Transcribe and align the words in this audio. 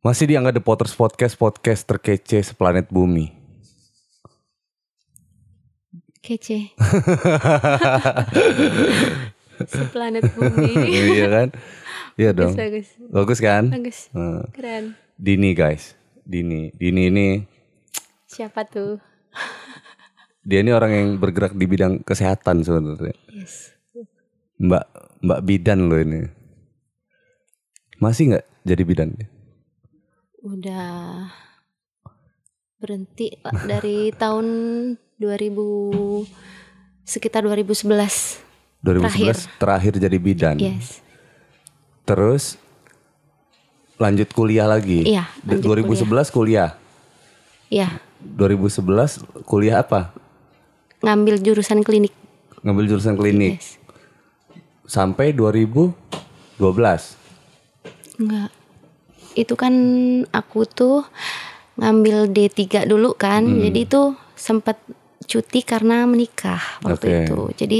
Masih 0.00 0.32
dianggap 0.32 0.56
The 0.56 0.64
Potters 0.64 0.96
Podcast 0.96 1.36
podcast 1.36 1.84
terkece 1.84 2.40
seplanet 2.40 2.88
bumi. 2.88 3.36
Kece. 6.24 6.72
Seplanet 9.68 10.24
bumi. 10.32 10.72
iya 10.88 11.26
kan? 11.28 11.48
Iya 12.16 12.32
dong. 12.32 12.56
bagus, 12.56 12.96
bagus. 12.96 13.12
Bagus 13.12 13.38
kan? 13.44 13.64
Bagus. 13.68 13.98
Eh, 14.16 14.40
Keren. 14.56 14.84
Dini 15.20 15.52
guys. 15.52 15.92
Dini. 16.24 16.72
Dini 16.80 17.12
ini 17.12 17.28
Siapa 18.24 18.64
tuh? 18.64 18.96
dia 20.48 20.64
ini 20.64 20.72
orang 20.72 20.92
yang 20.96 21.08
bergerak 21.20 21.52
di 21.52 21.68
bidang 21.68 22.00
kesehatan 22.00 22.64
sebenarnya. 22.64 23.12
Yes. 23.36 23.76
Mbak 24.56 24.84
Mbak 25.28 25.40
bidan 25.44 25.92
loh 25.92 26.00
ini. 26.00 26.24
Masih 28.00 28.32
nggak 28.32 28.44
jadi 28.64 28.82
bidan? 28.88 29.12
Udah 30.40 31.28
berhenti 32.80 33.36
dari 33.68 34.08
tahun 34.22 34.46
2000 35.20 36.24
sekitar 37.04 37.44
2011. 37.44 38.40
2011 38.80 39.60
terakhir, 39.60 39.92
jadi 40.00 40.16
bidan. 40.16 40.56
Yes. 40.56 41.04
Terus 42.08 42.56
lanjut 44.00 44.32
kuliah 44.32 44.64
lagi. 44.64 45.04
Iya, 45.04 45.28
lanjut 45.44 45.84
2011 46.00 46.32
kuliah. 46.32 46.72
Ya, 47.68 48.00
2011 48.24 49.44
kuliah 49.44 49.84
apa? 49.84 50.16
ngambil 51.00 51.40
jurusan 51.40 51.80
klinik. 51.80 52.12
Ngambil 52.60 52.84
jurusan 52.92 53.16
klinik. 53.16 53.56
Yes. 53.56 53.80
Sampai 54.84 55.32
2012. 55.32 55.96
Enggak. 58.20 58.50
Itu 59.34 59.54
kan 59.54 59.74
aku 60.28 60.64
tuh 60.64 61.06
ngambil 61.76 62.28
D3 62.28 62.84
dulu 62.84 63.14
kan. 63.14 63.46
Hmm. 63.46 63.60
Jadi 63.62 63.78
itu 63.84 64.02
sempat 64.34 64.76
cuti 65.20 65.62
karena 65.62 66.04
menikah 66.04 66.60
waktu 66.82 67.06
Oke. 67.06 67.18
itu. 67.24 67.38
Jadi 67.56 67.78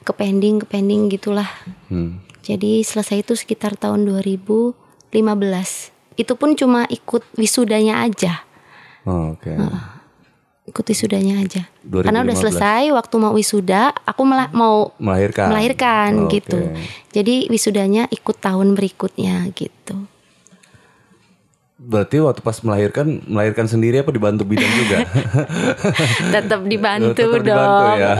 ke 0.00 0.12
pending, 0.12 0.60
ke 0.60 0.66
pending 0.68 1.08
gitulah. 1.08 1.48
Hmm. 1.88 2.20
Jadi 2.40 2.80
selesai 2.80 3.22
itu 3.22 3.32
sekitar 3.34 3.76
tahun 3.76 4.04
2015. 4.04 4.72
Itu 6.16 6.36
pun 6.36 6.52
cuma 6.52 6.84
ikut 6.86 7.24
wisudanya 7.34 8.04
aja. 8.04 8.44
Oh, 9.04 9.32
Oke. 9.32 9.56
Ikut 10.68 10.84
wisudanya 10.86 11.40
aja. 11.42 11.66
Karena 11.82 12.22
udah 12.22 12.36
2015. 12.36 12.42
selesai 12.46 12.82
waktu 12.94 13.14
mau 13.18 13.32
wisuda, 13.34 13.90
aku 14.06 14.22
malah 14.22 14.52
mau 14.52 14.94
Melahirkan. 15.02 15.50
melahirkan 15.50 16.10
Oh, 16.14 16.30
gitu. 16.30 16.60
oke. 16.62 16.78
Jadi 17.10 17.50
wisudanya 17.50 18.06
ikut 18.06 18.38
tahun 18.38 18.78
berikutnya 18.78 19.50
gitu. 19.50 20.06
Berarti 21.80 22.20
waktu 22.20 22.44
pas 22.44 22.60
melahirkan 22.60 23.24
melahirkan 23.24 23.64
sendiri 23.64 24.04
apa 24.04 24.12
dibantu 24.12 24.44
bidan 24.44 24.68
juga? 24.76 25.00
Tetap 26.36 26.68
dibantu 26.68 27.16
Tetap 27.16 27.40
dong. 27.40 27.44
dibantu 27.48 27.88
ya. 27.96 28.12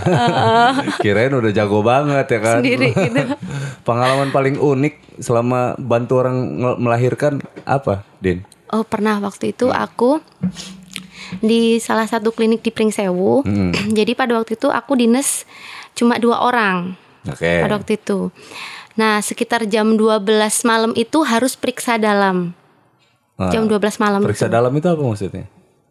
Kirain 1.05 1.29
udah 1.37 1.53
jago 1.53 1.85
banget 1.85 2.25
ya 2.25 2.39
kan. 2.41 2.65
Sendiri 2.65 2.89
gitu. 3.05 3.37
Pengalaman 3.85 4.33
paling 4.33 4.57
unik 4.57 5.21
selama 5.21 5.77
bantu 5.77 6.25
orang 6.25 6.37
melahirkan 6.81 7.45
apa, 7.69 8.01
Din? 8.17 8.49
Oh 8.73 8.81
pernah 8.81 9.21
waktu 9.21 9.53
itu 9.53 9.69
aku 9.69 10.25
di 11.45 11.77
salah 11.85 12.09
satu 12.09 12.33
klinik 12.33 12.65
di 12.65 12.73
Pringsewu. 12.73 13.45
Hmm. 13.45 13.77
Jadi 13.99 14.17
pada 14.17 14.41
waktu 14.41 14.57
itu 14.57 14.73
aku 14.73 14.97
dinas 14.97 15.45
cuma 15.93 16.17
dua 16.17 16.41
orang 16.41 16.97
Oke. 17.29 17.61
pada 17.61 17.77
waktu 17.77 18.01
itu. 18.01 18.33
Nah 18.97 19.21
sekitar 19.21 19.69
jam 19.69 20.01
12 20.01 20.25
malam 20.65 20.97
itu 20.97 21.21
harus 21.29 21.61
periksa 21.61 22.01
dalam. 22.01 22.57
Ah, 23.41 23.49
Jam 23.49 23.65
12 23.65 23.81
malam 23.97 24.21
Periksa 24.21 24.47
itu. 24.47 24.53
dalam 24.53 24.69
itu 24.71 24.85
apa 24.85 25.01
maksudnya? 25.01 25.45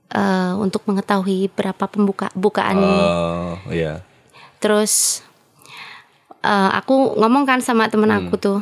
Eh, 0.07 0.53
untuk 0.55 0.85
mengetahui 0.85 1.49
berapa 1.49 1.81
pembuka 1.83 2.29
bukaan 2.33 2.77
Oh, 2.77 3.57
iya. 3.67 4.05
Terus 4.59 5.25
eh, 6.39 6.69
aku 6.71 6.93
ngomong 7.15 7.43
kan 7.43 7.59
sama 7.59 7.87
temen 7.87 8.07
Hmm. 8.07 8.21
aku 8.23 8.37
tuh, 8.37 8.59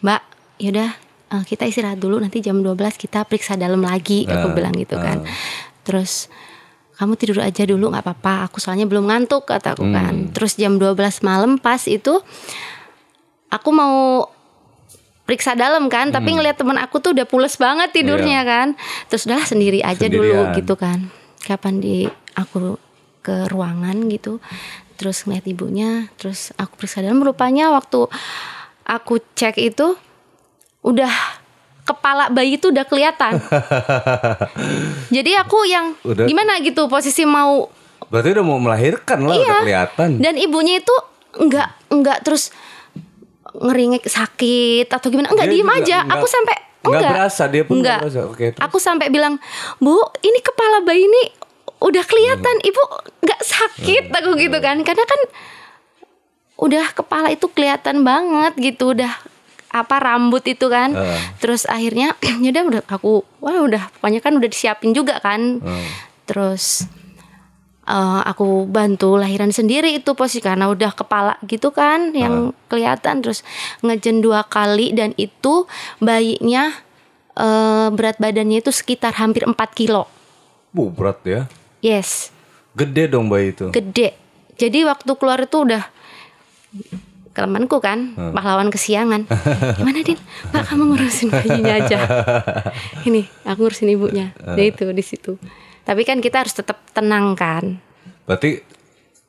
Mbak, 0.00 0.22
yaudah 0.58 0.90
eh, 1.30 1.44
kita 1.44 1.64
istirahat 1.64 1.96
dulu 1.96 2.18
nanti 2.18 2.38
jam 2.38 2.58
12 2.58 2.74
kita 2.96 3.22
periksa 3.22 3.54
dalam 3.54 3.80
lagi, 3.80 4.22
aku 4.24 4.46
Ah, 4.46 4.52
bilang 4.52 4.74
gitu 4.74 4.94
kan. 4.96 5.22
Terus 5.82 6.26
kamu 6.94 7.14
tidur 7.14 7.38
aja 7.40 7.62
dulu 7.64 7.88
nggak 7.88 8.02
apa-apa, 8.02 8.46
aku 8.46 8.58
soalnya 8.58 8.84
belum 8.84 9.04
ngantuk 9.04 9.44
kata 9.44 9.74
aku 9.74 9.82
Hmm. 9.84 9.94
kan. 9.94 10.14
Terus 10.30 10.54
jam 10.54 10.74
12 10.74 10.94
malam 11.20 11.56
pas 11.56 11.80
itu 11.84 12.18
aku 13.48 13.70
mau 13.70 14.26
periksa 15.24 15.52
dalam 15.52 15.88
kan, 15.88 16.08
tapi 16.08 16.30
ngelihat 16.30 16.56
temen 16.56 16.76
aku 16.76 16.98
tuh 16.98 17.12
udah 17.12 17.24
pules 17.24 17.56
banget 17.56 17.90
tidurnya 17.92 18.38
Hmm. 18.38 18.46
Iya. 18.46 18.52
kan. 18.54 18.68
Terus 19.06 19.22
udahlah 19.24 19.46
sendiri 19.46 19.80
aja 19.80 20.06
dulu 20.06 20.24
Sendirian. 20.44 20.56
gitu 20.56 20.74
kan. 20.74 20.98
Kapan 21.40 21.74
di 21.76 22.04
aku 22.32 22.76
ke 23.18 23.48
ruangan 23.48 24.04
gitu, 24.06 24.36
terus 24.94 25.24
ngeliat 25.24 25.44
ibunya, 25.44 25.90
terus 26.14 26.52
aku 26.54 26.76
periksa 26.76 27.00
dalam 27.00 27.18
rupanya 27.18 27.68
waktu 27.70 28.04
aku 28.82 29.16
cek 29.32 29.56
itu 29.58 29.96
udah 30.82 31.08
kepala 31.82 32.28
bayi 32.28 32.54
itu 32.54 32.68
udah 32.68 32.84
kelihatan. 32.84 33.40
Jadi 35.16 35.30
aku 35.34 35.64
yang 35.64 35.96
Udah. 36.02 36.24
gimana 36.24 36.60
gitu 36.60 36.84
posisi 36.86 37.24
mau 37.24 37.68
Berarti 38.04 38.28
udah 38.30 38.44
mau 38.44 38.58
melahirkan 38.58 39.18
lah, 39.18 39.32
udah 39.32 39.40
Iya. 39.40 39.56
kelihatan. 39.62 40.10
dan 40.18 40.34
ibunya 40.36 40.78
itu 40.78 40.92
enggak 41.34 41.72
enggak 41.88 42.20
terus 42.20 42.52
ngeringik 43.54 44.04
sakit 44.04 44.86
atau 44.88 45.08
gimana? 45.08 45.30
Enggak 45.30 45.46
Dia 45.46 45.54
diem 45.54 45.64
juga 45.64 45.78
aja. 45.78 45.96
enggak- 46.00 46.14
aku 46.14 46.26
sampai 46.26 46.56
enggak 46.56 46.90
enggak. 46.90 47.12
berasa, 47.14 47.42
dia 47.46 47.62
pun 47.62 47.74
enggak. 47.74 47.98
enggak 47.98 48.10
berasa. 48.10 48.20
Oke, 48.26 48.44
terus? 48.50 48.62
aku 48.62 48.76
sampai 48.78 49.06
bilang 49.08 49.34
bu 49.78 49.94
ini 50.20 50.38
kepala 50.38 50.82
bayi 50.82 51.02
ini 51.02 51.22
udah 51.78 52.04
kelihatan 52.04 52.56
ibu 52.62 52.82
enggak 53.20 53.40
sakit 53.42 54.04
aku 54.10 54.30
gitu 54.36 54.58
kan. 54.58 54.76
Karena 54.80 55.04
kan 55.04 55.20
udah 56.54 56.86
kepala 56.92 57.28
itu 57.28 57.46
kelihatan 57.48 58.02
banget 58.02 58.54
gitu 58.56 58.94
udah 58.94 59.10
apa 59.70 59.96
rambut 59.98 60.42
itu 60.44 60.66
kan. 60.66 60.94
Heeh. 60.94 61.18
terus 61.38 61.66
akhirnya 61.66 62.14
ya 62.42 62.62
udah 62.62 62.82
aku 62.86 63.26
wah 63.38 63.58
udah 63.60 63.90
pokoknya 63.98 64.20
kan 64.20 64.32
udah 64.34 64.46
disiapin 64.46 64.94
juga 64.94 65.18
kan. 65.18 65.58
Hmm. 65.58 65.86
terus 66.24 66.88
eh, 67.84 68.20
aku 68.24 68.66
bantu 68.68 69.16
lahiran 69.20 69.52
sendiri 69.52 69.94
itu 69.96 70.12
posisi 70.16 70.40
karena 70.40 70.68
udah 70.72 70.92
kepala 70.92 71.36
gitu 71.46 71.70
kan 71.70 72.12
yang 72.16 72.56
kelihatan 72.68 73.20
terus 73.20 73.44
ngejen 73.84 74.20
dua 74.24 74.44
kali 74.44 74.92
dan 74.96 75.12
itu 75.20 75.68
bayinya 76.00 76.72
eh, 77.36 77.88
berat 77.92 78.16
badannya 78.18 78.60
itu 78.64 78.72
sekitar 78.72 79.16
hampir 79.16 79.44
4 79.44 79.56
kilo. 79.76 80.08
Bu, 80.74 80.90
berat 80.90 81.22
ya. 81.22 81.40
yes. 81.78 82.34
Gede 82.74 83.06
dong 83.06 83.30
bayi 83.30 83.54
itu. 83.54 83.70
gede. 83.70 84.18
Jadi 84.58 84.82
waktu 84.82 85.10
keluar 85.14 85.38
itu 85.46 85.62
udah 85.62 85.82
temanku 87.34 87.82
kan 87.82 88.14
pahlawan 88.14 88.70
kesiangan. 88.70 89.26
Gimana 89.78 90.00
din? 90.06 90.18
Mbak 90.54 90.62
kamu 90.70 90.82
ngurusin 90.94 91.28
bayinya 91.34 91.74
aja. 91.82 91.98
Ini 93.08 93.26
aku 93.42 93.58
ngurusin 93.66 93.90
ibunya. 93.90 94.30
Nah, 94.38 94.58
itu 94.58 94.86
di 94.94 95.02
situ 95.02 95.34
tapi 95.84 96.02
kan 96.08 96.18
kita 96.18 96.44
harus 96.44 96.56
tetap 96.56 96.80
tenang 96.92 97.36
kan 97.36 97.80
Berarti 98.24 98.64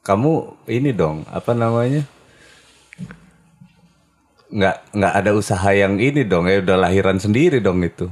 kamu 0.05 0.63
ini 0.71 0.95
dong, 0.95 1.27
apa 1.27 1.51
namanya? 1.51 2.07
Nggak 4.47 4.77
nggak 4.95 5.13
ada 5.19 5.31
usaha 5.35 5.69
yang 5.75 5.99
ini 5.99 6.23
dong, 6.23 6.47
ya 6.47 6.63
udah 6.63 6.77
lahiran 6.79 7.19
sendiri 7.19 7.59
dong 7.59 7.83
itu. 7.83 8.07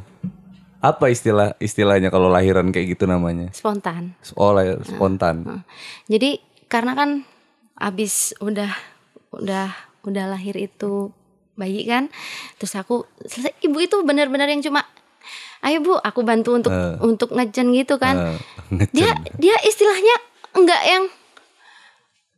Apa 0.83 1.07
istilah 1.07 1.55
istilahnya 1.63 2.11
kalau 2.11 2.27
lahiran 2.27 2.67
kayak 2.75 2.99
gitu 2.99 3.07
namanya? 3.07 3.47
spontan 3.55 4.19
Oh, 4.35 4.51
lahir 4.51 4.83
spontan. 4.83 5.63
jadi 6.11 6.43
karena 6.67 6.91
kan 6.91 7.09
abis 7.79 8.35
udah 8.43 8.67
udah 9.31 9.71
udah 10.03 10.25
lahir 10.27 10.59
itu 10.59 11.15
bayi 11.55 11.87
kan 11.87 12.11
terus 12.59 12.75
aku 12.75 13.07
selesai 13.23 13.55
ibu 13.63 13.77
itu 13.79 13.95
benar-benar 14.03 14.49
yang 14.51 14.59
cuma 14.59 14.83
ayo 15.63 15.77
bu 15.79 15.93
aku 15.95 16.21
bantu 16.21 16.55
untuk 16.55 16.69
Eh. 16.69 16.95
untuk 16.99 17.29
ngejen 17.31 17.71
gitu 17.71 17.95
kan 17.95 18.15
Eh, 18.15 18.37
ngecen. 18.69 18.91
dia 18.91 19.09
dia 19.37 19.55
istilahnya 19.63 20.15
enggak 20.53 20.81
yang 20.83 21.03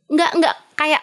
enggak 0.08 0.30
enggak 0.32 0.54
kayak 0.74 1.02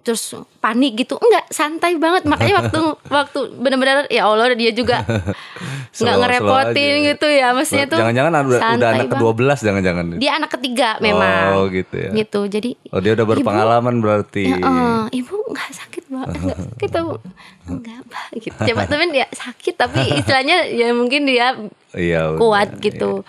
terus 0.00 0.32
panik 0.58 0.94
gitu 0.96 1.16
enggak 1.16 1.48
santai 1.48 1.96
banget 1.96 2.24
makanya 2.24 2.60
waktu 2.60 2.80
waktu 3.16 3.38
benar-benar 3.54 4.04
ya 4.06 4.24
Allah 4.24 4.52
dia 4.52 4.68
juga 4.70 5.00
enggak 5.98 6.16
ngerepotin 6.18 6.92
gitu 7.08 7.26
ya 7.26 7.50
maksudnya 7.50 7.86
tuh 7.86 7.98
Jangan-jangan 7.98 8.32
udah, 8.38 8.58
udah 8.74 8.88
anak 8.90 9.06
banget. 9.08 9.16
ke-12 9.16 9.58
jangan-jangan. 9.60 10.04
dia 10.16 10.32
anak 10.34 10.50
ketiga 10.52 10.88
memang 10.98 11.50
Oh, 11.50 11.64
gitu 11.66 11.94
ya. 11.94 12.10
gitu 12.14 12.40
jadi 12.46 12.70
Oh, 12.88 13.00
dia 13.00 13.12
udah 13.12 13.24
Ibu, 13.24 13.32
berpengalaman 13.34 13.94
berarti. 13.98 14.44
Ya, 14.46 14.56
eh, 14.58 15.04
ibu 15.14 15.34
nggak 15.44 15.70
sakit 15.70 16.02
mbak, 16.08 16.24
nggak 16.30 16.58
sakit 16.68 16.88
tau. 16.90 17.20
Enggak 17.66 17.98
mbak, 18.02 18.26
gitu. 18.38 18.58
Coba 18.64 18.82
temen 18.84 19.08
dia 19.10 19.26
sakit 19.28 19.74
tapi 19.74 20.00
istilahnya 20.14 20.56
ya 20.66 20.88
mungkin 20.92 21.24
dia 21.24 21.56
Iya. 21.92 22.32
udah. 22.32 22.38
kuat 22.38 22.68
gitu. 22.78 23.24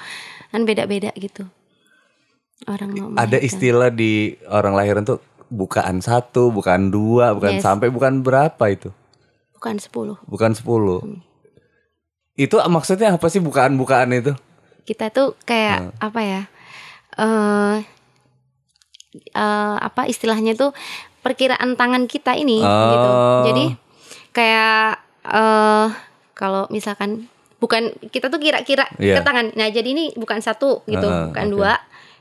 Kan 0.49 0.63
beda-beda 0.63 1.11
gitu. 1.13 1.43
Orang 2.65 2.91
mau 2.91 3.07
Ada 3.15 3.39
istilah 3.39 3.87
di 3.89 4.35
orang 4.45 4.75
lahiran 4.75 5.03
tuh 5.03 5.19
bukaan 5.49 5.99
satu, 5.99 6.49
bukan 6.49 6.87
dua, 6.87 7.33
bukan 7.33 7.57
Yes. 7.57 7.63
sampai, 7.63 7.89
bukan 7.89 8.21
berapa 8.21 8.63
itu? 8.67 8.89
bukan 9.51 9.75
10 9.75 10.15
Bukan 10.23 10.51
sepuluh. 10.53 11.03
Hmm. 11.03 11.19
Itu 12.33 12.63
maksudnya 12.63 13.11
apa 13.11 13.27
sih 13.27 13.39
bukaan-bukaan 13.39 14.07
itu? 14.13 14.31
kita 14.81 15.11
tuh 15.11 15.37
kayak 15.39 15.93
apa 15.99 16.19
ya 16.19 16.41
eh 17.15 17.77
eh, 19.31 19.75
apa 19.77 20.05
istilahnya 20.05 20.55
tuh 20.55 20.73
perkiraan 21.19 21.75
tangan 21.75 22.05
kita 22.05 22.33
ini 22.33 22.57
gitu 22.57 23.09
Oh. 23.11 23.43
jadi 23.43 23.65
kayak 24.31 24.97
eh 25.27 25.87
kalau 26.33 26.65
misalkan 26.69 27.27
bukan 27.57 27.93
kita 28.07 28.29
tuh 28.29 28.39
kira-kira 28.39 28.87
Iya. 28.95 29.19
ke 29.19 29.21
tangan 29.21 29.53
nah 29.53 29.67
jadi 29.67 29.85
ini 29.85 30.15
bukan 30.15 30.39
satu 30.39 30.81
gitu 30.85 31.03
Ah, 31.03 31.27
bukan 31.27 31.45
oke. 31.45 31.53
dua 31.53 31.73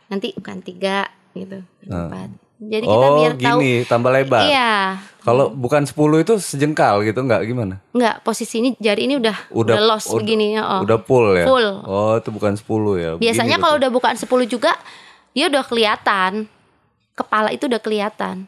nanti 0.09 0.35
bukan 0.35 0.59
tiga 0.61 1.07
gitu 1.33 1.63
empat 1.87 2.29
jadi 2.58 2.82
kita 2.82 3.06
oh, 3.06 3.14
biar 3.16 3.32
tahu 3.38 3.58
gini, 3.62 3.72
tambah 3.87 4.10
lebar. 4.10 4.43
iya 4.43 4.99
Kalau 5.22 5.52
bukan 5.52 5.87
10 5.87 5.94
itu 6.19 6.34
sejengkal 6.40 7.05
gitu 7.05 7.20
nggak 7.20 7.46
gimana? 7.46 7.78
nggak 7.94 8.26
posisi 8.26 8.58
ini 8.58 8.70
jari 8.76 9.06
ini 9.06 9.14
udah 9.14 9.37
udah, 9.52 9.76
lost 9.78 10.10
udah- 10.10 10.19
begini 10.19 10.58
oh. 10.58 10.82
Udah 10.82 10.99
full 10.99 11.37
ya? 11.37 11.46
Full. 11.46 11.69
Oh, 11.84 12.16
itu 12.16 12.31
bukan 12.32 12.56
10 12.56 12.64
ya. 12.96 13.10
Biasanya 13.14 13.56
kalau 13.56 13.76
udah 13.76 13.90
bukaan 13.93 14.16
10 14.16 14.26
juga 14.44 14.72
dia 15.31 15.46
udah 15.46 15.62
kelihatan. 15.62 16.50
Kepala 17.12 17.52
itu 17.52 17.66
udah 17.66 17.78
kelihatan. 17.78 18.46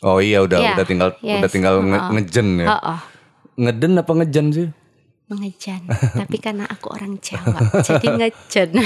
Oh 0.00 0.18
iya 0.18 0.42
udah 0.42 0.58
Iya, 0.58 0.72
udah 0.74 0.86
tinggal 0.86 1.08
yes. 1.20 1.38
udah 1.40 1.50
tinggal 1.50 1.74
nge- 1.80 2.08
ngejen 2.10 2.48
ya. 2.58 2.66
Oh, 2.68 2.80
oh, 2.96 3.00
Ngeden 3.54 3.92
apa 3.94 4.12
ngejen 4.12 4.46
sih? 4.50 4.66
Mengejan. 5.28 5.80
Tapi 6.14 6.36
karena 6.36 6.68
aku 6.68 6.92
orang 6.92 7.16
Jawa, 7.20 7.58
jadi 7.80 8.06
ngejan. 8.12 8.70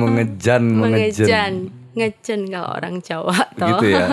mengejan, 0.00 0.62
mengejan. 0.62 1.54
Ngejan 1.94 2.40
kalau 2.50 2.70
orang 2.74 2.96
Jawa 3.00 3.38
toh. 3.56 3.68
Gitu 3.78 3.86
ya. 3.94 4.06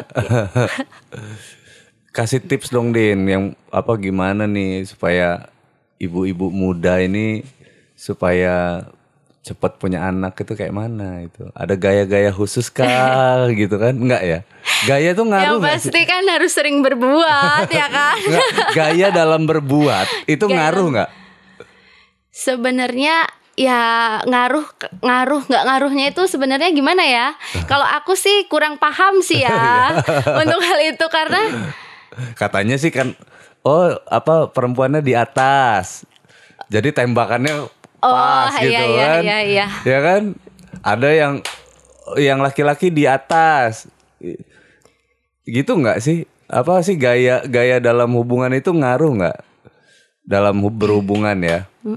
Kasih 2.16 2.44
tips 2.44 2.70
dong 2.70 2.92
Din 2.92 3.24
yang 3.24 3.44
apa 3.72 3.96
gimana 3.96 4.44
nih 4.44 4.84
supaya 4.84 5.48
ibu-ibu 5.96 6.52
muda 6.52 7.00
ini 7.00 7.48
supaya 7.96 8.84
cepat 9.42 9.82
punya 9.82 10.06
anak 10.06 10.38
itu 10.38 10.54
kayak 10.54 10.74
mana 10.74 11.26
itu? 11.26 11.50
Ada 11.58 11.74
gaya-gaya 11.74 12.30
khusus 12.30 12.70
kah 12.70 13.50
gitu 13.60 13.82
kan? 13.82 13.98
Enggak 13.98 14.22
ya? 14.22 14.40
Gaya 14.86 15.18
tuh 15.18 15.26
Yang 15.26 15.34
ngaruh 15.34 15.58
sih? 15.58 15.70
pasti 15.74 16.02
kan 16.06 16.24
harus 16.30 16.52
sering 16.54 16.78
berbuat 16.86 17.66
ya 17.70 17.88
kan. 17.90 18.18
Nggak, 18.22 18.50
gaya 18.78 19.08
dalam 19.10 19.50
berbuat 19.50 20.30
itu 20.30 20.46
Gaya 20.46 20.56
ngaruh 20.58 20.88
nggak? 20.94 21.10
Sebenarnya 22.32 23.26
ya 23.60 23.82
ngaruh 24.24 24.64
ngaruh 25.04 25.44
nggak 25.50 25.64
ngaruhnya 25.68 26.06
itu 26.14 26.24
sebenarnya 26.30 26.70
gimana 26.70 27.04
ya? 27.04 27.34
Kalau 27.72 27.86
aku 27.86 28.14
sih 28.14 28.46
kurang 28.46 28.78
paham 28.78 29.26
sih 29.26 29.42
ya 29.42 29.90
untuk 30.42 30.62
hal 30.62 30.80
itu 30.86 31.06
karena 31.10 31.74
Katanya 32.38 32.76
sih 32.76 32.92
kan 32.94 33.18
oh 33.66 33.98
apa 34.06 34.54
perempuannya 34.54 35.02
di 35.02 35.18
atas. 35.18 36.06
Jadi 36.72 36.94
tembakannya 36.96 37.81
pas 38.02 38.54
iya, 38.58 38.66
gitu 38.66 38.84
iya, 38.90 39.06
kan. 39.06 39.22
iya, 39.22 39.38
iya. 39.46 39.66
Ya 39.86 40.00
kan? 40.02 40.22
Ada 40.82 41.10
yang 41.14 41.34
yang 42.18 42.40
laki-laki 42.42 42.90
di 42.90 43.06
atas. 43.06 43.86
Gitu 45.46 45.72
nggak 45.72 46.02
sih? 46.02 46.26
Apa 46.52 46.82
sih 46.84 46.98
gaya 46.98 47.46
gaya 47.46 47.78
dalam 47.80 48.12
hubungan 48.18 48.52
itu 48.52 48.74
ngaruh 48.74 49.22
nggak? 49.22 49.38
Dalam 50.26 50.58
hub- 50.66 50.76
berhubungan 50.78 51.38
ya. 51.40 51.70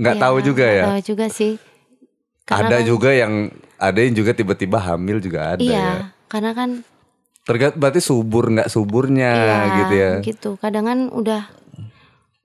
nggak 0.00 0.16
ya, 0.16 0.20
tahu 0.20 0.36
juga 0.40 0.66
ya. 0.66 0.84
Tahu 0.88 1.00
juga 1.14 1.26
sih. 1.28 1.60
Karena 2.48 2.68
ada 2.72 2.78
kan- 2.82 2.88
juga 2.88 3.10
yang 3.14 3.52
ada 3.78 3.98
yang 4.00 4.14
juga 4.14 4.30
tiba-tiba 4.34 4.78
hamil 4.78 5.18
juga 5.18 5.54
ada 5.54 5.62
Iya, 5.62 5.74
ya. 5.74 5.94
karena 6.30 6.54
kan 6.54 6.86
Tergat 7.42 7.74
berarti 7.74 7.98
subur 7.98 8.54
nggak 8.54 8.70
suburnya 8.70 9.34
iya, 9.34 9.58
gitu 9.82 9.94
ya. 9.98 10.12
Gitu. 10.22 10.50
Kadang 10.62 10.86
kan 10.86 10.98
udah 11.10 11.50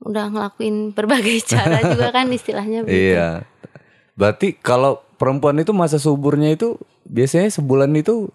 udah 0.08 0.26
ngelakuin 0.28 0.92
berbagai 0.92 1.44
cara 1.52 1.84
juga 1.84 2.10
kan 2.10 2.28
istilahnya 2.30 2.82
begitu. 2.82 3.14
Iya. 3.14 3.44
Berarti 4.14 4.56
kalau 4.56 5.04
perempuan 5.16 5.58
itu 5.58 5.72
masa 5.72 5.98
suburnya 5.98 6.50
itu 6.50 6.76
biasanya 7.04 7.52
sebulan 7.52 7.92
itu 7.94 8.32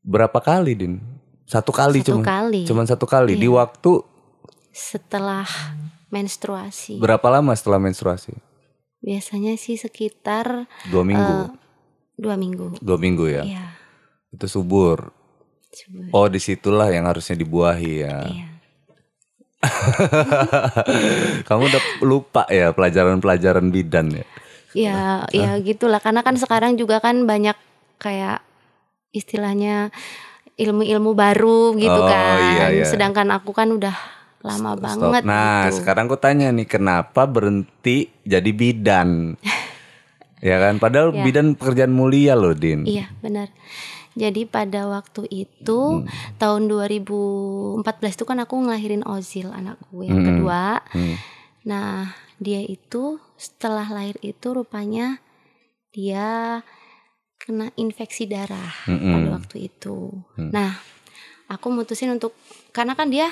berapa 0.00 0.38
kali, 0.38 0.72
Din? 0.72 0.94
Satu 1.44 1.70
kali 1.70 2.00
Satu 2.00 2.20
cuma. 2.20 2.24
kali. 2.24 2.62
Iya. 2.62 2.68
Cuman 2.68 2.86
satu 2.86 3.04
kali 3.04 3.34
di 3.34 3.48
waktu 3.48 4.00
Setelah 4.70 5.44
menstruasi. 6.08 6.96
berapa 6.96 7.24
lama 7.28 7.52
setelah 7.52 7.76
menstruasi? 7.76 8.32
Biasanya 8.98 9.54
sih 9.54 9.74
sekitar 9.74 10.66
Dua 10.86 11.02
minggu. 11.02 11.36
eh, 11.44 11.48
dua 12.14 12.34
minggu. 12.34 12.78
Dua 12.78 12.96
minggu 12.96 13.24
ya. 13.26 13.42
Iya. 13.42 13.66
Itu 14.30 14.46
subur. 14.46 15.12
Coba. 15.68 16.04
Oh, 16.10 16.26
di 16.26 16.38
situlah 16.38 16.88
yang 16.88 17.04
harusnya 17.04 17.36
dibuahi 17.36 17.92
ya. 18.02 18.16
Iya. 18.24 18.47
Kamu 21.48 21.62
udah 21.66 21.82
lupa 22.02 22.46
ya 22.48 22.70
pelajaran-pelajaran 22.70 23.68
bidan 23.74 24.14
ya. 24.14 24.24
Ya, 24.76 25.00
ya 25.34 25.58
gitulah. 25.58 25.98
Karena 25.98 26.22
kan 26.22 26.38
sekarang 26.38 26.78
juga 26.78 27.02
kan 27.02 27.26
banyak 27.26 27.56
kayak 27.98 28.44
istilahnya 29.10 29.90
ilmu-ilmu 30.58 31.14
baru 31.14 31.74
gitu 31.78 32.00
Oh, 32.02 32.06
kan. 32.06 32.38
iya, 32.54 32.66
iya. 32.74 32.86
Sedangkan 32.86 33.30
aku 33.34 33.50
kan 33.54 33.70
udah 33.74 33.94
lama 34.42 34.74
Stop. 34.74 34.82
banget 34.82 35.22
Nah, 35.26 35.66
gitu. 35.66 35.82
sekarang 35.82 36.06
aku 36.06 36.18
tanya 36.18 36.54
nih, 36.54 36.66
kenapa 36.66 37.26
berhenti 37.26 38.10
jadi 38.22 38.50
bidan? 38.54 39.34
ya 40.48 40.56
kan, 40.62 40.78
padahal 40.78 41.10
Ya. 41.10 41.26
bidan 41.26 41.58
pekerjaan 41.58 41.90
mulia 41.90 42.38
loh, 42.38 42.54
Din. 42.54 42.86
Iya, 42.86 43.10
benar. 43.18 43.50
Jadi 44.18 44.42
pada 44.44 44.90
waktu 44.90 45.30
itu 45.30 46.02
Hmm. 46.02 46.10
tahun 46.36 46.66
2014 46.66 48.18
itu 48.18 48.24
kan 48.26 48.42
aku 48.42 48.58
ngelahirin 48.58 49.06
Ozil 49.06 49.48
anakku 49.48 50.02
yang 50.02 50.20
Hmm. 50.20 50.28
kedua. 50.28 50.82
Hmm. 50.90 51.14
Nah, 51.64 52.10
dia 52.36 52.58
itu 52.60 53.22
setelah 53.34 53.86
lahir 53.86 54.18
itu 54.20 54.50
rupanya 54.50 55.22
dia 55.90 56.60
kena 57.38 57.70
infeksi 57.74 58.26
darah 58.26 58.74
Mm-mm. 58.84 59.08
pada 59.08 59.28
waktu 59.32 59.56
itu. 59.66 60.10
Nah, 60.36 60.74
aku 61.46 61.70
mutusin 61.70 62.10
untuk 62.10 62.34
karena 62.70 62.92
kan 62.92 63.08
dia 63.08 63.30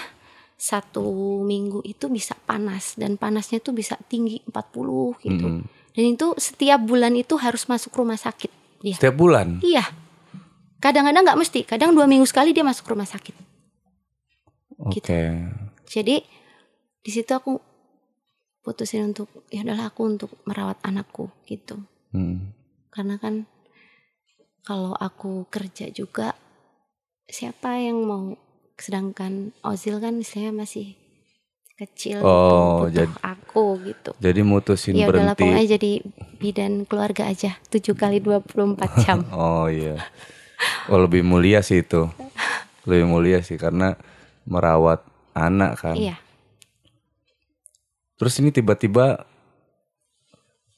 satu 0.57 1.05
minggu 1.43 1.85
itu 1.85 2.09
bisa 2.09 2.33
panas 2.39 2.97
dan 2.97 3.15
panasnya 3.15 3.61
tuh 3.61 3.75
bisa 3.75 3.99
tinggi 4.07 4.41
40 4.47 5.19
gitu. 5.21 5.47
Mm-mm. 5.51 5.67
Dan 5.93 6.05
itu 6.13 6.33
setiap 6.37 6.81
bulan 6.81 7.13
itu 7.13 7.37
harus 7.37 7.65
masuk 7.67 7.93
rumah 7.95 8.17
sakit 8.17 8.53
dia. 8.81 8.97
Setiap 8.97 9.17
bulan. 9.17 9.61
Iya. 9.61 9.85
Kadang-kadang 10.87 11.27
nggak 11.27 11.41
mesti, 11.43 11.61
kadang 11.67 11.91
dua 11.91 12.07
minggu 12.07 12.23
sekali 12.23 12.55
dia 12.55 12.63
masuk 12.63 12.87
rumah 12.87 13.03
sakit. 13.05 13.35
Oke. 14.79 15.03
Gitu. 15.03 15.19
Jadi 15.91 16.23
di 17.03 17.11
situ 17.11 17.27
aku 17.35 17.59
putusin 18.63 19.11
untuk 19.11 19.27
ya 19.51 19.67
adalah 19.67 19.91
aku 19.91 20.07
untuk 20.07 20.31
merawat 20.47 20.79
anakku 20.83 21.27
gitu. 21.43 21.83
Hmm. 22.15 22.55
Karena 22.95 23.19
kan 23.19 23.51
kalau 24.63 24.95
aku 24.95 25.51
kerja 25.51 25.91
juga 25.91 26.39
siapa 27.27 27.83
yang 27.83 28.07
mau 28.07 28.39
sedangkan 28.79 29.51
Ozil 29.67 29.99
kan 29.99 30.23
saya 30.23 30.55
masih 30.55 30.95
kecil 31.75 32.23
Oh, 32.23 32.31
gitu, 32.31 32.39
butuh 32.87 32.91
jadi- 32.95 33.19
aku 33.27 33.65
gitu. 33.83 34.11
Jadi 34.23 34.41
mutusin 34.43 34.95
Ya 34.95 35.11
udahlah 35.11 35.35
berhenti. 35.35 35.43
pokoknya 35.51 35.67
jadi 35.75 35.93
bidan 36.39 36.73
keluarga 36.87 37.27
aja 37.27 37.59
7 37.67 37.91
kali 37.93 38.23
24 38.23 39.03
jam. 39.03 39.27
Oh 39.35 39.67
iya. 39.67 39.99
Oh 40.89 40.99
lebih 41.03 41.27
mulia 41.27 41.61
sih 41.61 41.83
itu. 41.83 42.09
Lebih 42.87 43.07
mulia 43.11 43.39
sih 43.43 43.59
karena 43.59 43.99
merawat 44.47 45.03
anak 45.37 45.83
kan. 45.83 45.97
iya. 45.99 46.17
Terus 48.17 48.41
ini 48.41 48.49
tiba-tiba 48.49 49.29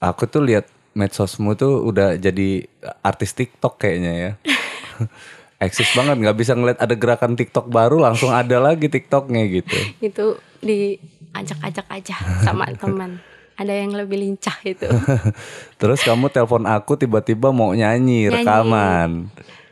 aku 0.03 0.27
tuh 0.27 0.43
lihat 0.43 0.67
medsosmu 0.99 1.55
tuh 1.55 1.87
udah 1.87 2.19
jadi 2.19 2.67
artis 3.07 3.37
TikTok 3.37 3.79
kayaknya 3.79 4.13
ya. 4.13 4.31
Eksis 5.65 5.91
banget 5.95 6.23
nggak 6.23 6.39
bisa 6.39 6.55
ngeliat 6.55 6.79
ada 6.79 6.95
gerakan 6.95 7.35
TikTok 7.35 7.67
baru 7.67 7.99
langsung 7.99 8.31
ada 8.31 8.63
lagi 8.63 8.87
TikToknya 8.87 9.43
gitu. 9.51 9.79
itu 9.99 10.27
diajak-ajak 10.63 11.87
aja 11.91 12.17
sama 12.47 12.71
teman 12.79 13.19
ada 13.59 13.75
yang 13.75 13.91
lebih 13.91 14.17
lincah 14.17 14.55
itu 14.63 14.87
Terus 15.81 15.99
kamu 16.01 16.31
telepon 16.31 16.63
aku 16.63 16.95
tiba-tiba 16.95 17.51
mau 17.51 17.75
nyanyi, 17.75 18.25
Nyanyi. 18.25 18.33
rekaman. 18.33 19.11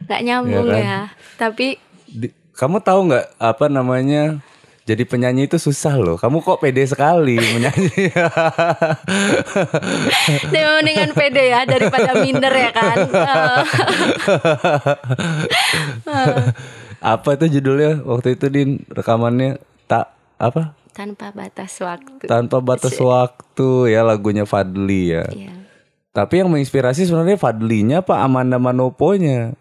nggak 0.02 0.20
nyambung 0.22 0.66
Iya 0.66 0.74
kan? 0.74 0.82
ya 0.82 1.00
tapi 1.36 1.78
Di- 2.04 2.34
kamu 2.52 2.80
tahu 2.80 3.00
nggak 3.08 3.26
apa 3.36 3.66
namanya? 3.66 4.40
Jadi 4.82 5.02
penyanyi 5.02 5.44
itu 5.44 5.58
susah 5.58 5.98
loh. 5.98 6.14
Kamu 6.14 6.40
kok 6.40 6.62
pede 6.62 6.86
sekali 6.86 7.34
menyanyi. 7.36 8.06
saya 10.46 10.78
mendingan 10.78 11.10
pede 11.10 11.50
ya 11.50 11.66
daripada 11.66 12.14
minder 12.16 12.54
ya 12.54 12.70
kan 12.70 12.96
apa 17.02 17.28
itu 17.34 17.58
judulnya 17.58 18.02
waktu 18.02 18.34
itu 18.34 18.46
din 18.46 18.70
rekamannya 18.88 19.58
tak 19.84 20.14
apa? 20.38 20.72
Tanpa 20.96 21.28
batas 21.28 21.76
waktu 21.84 22.24
Tanpa 22.24 22.64
batas 22.64 22.96
waktu 22.96 23.92
ya 23.92 24.00
lagunya 24.00 24.48
Fadli 24.48 25.12
ya. 25.12 25.28
Iya. 25.28 25.52
Tapi 26.16 26.40
yang 26.40 26.48
menginspirasi 26.48 27.04
sebenarnya 27.04 27.36
Fadlinya 27.36 28.00
apa 28.00 28.24
Amanda 28.24 28.56
Manoponya? 28.56 29.52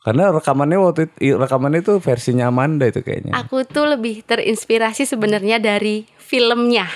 Karena 0.00 0.28
rekamannya 0.32 0.76
waktu 0.80 1.00
itu, 1.08 1.36
rekamannya 1.36 1.80
itu 1.80 1.96
versinya 2.00 2.52
Amanda 2.52 2.84
itu 2.84 3.00
kayaknya. 3.00 3.32
Aku 3.36 3.64
tuh 3.64 3.88
lebih 3.88 4.20
terinspirasi 4.24 5.08
sebenarnya 5.08 5.56
dari 5.56 6.04
filmnya. 6.16 6.88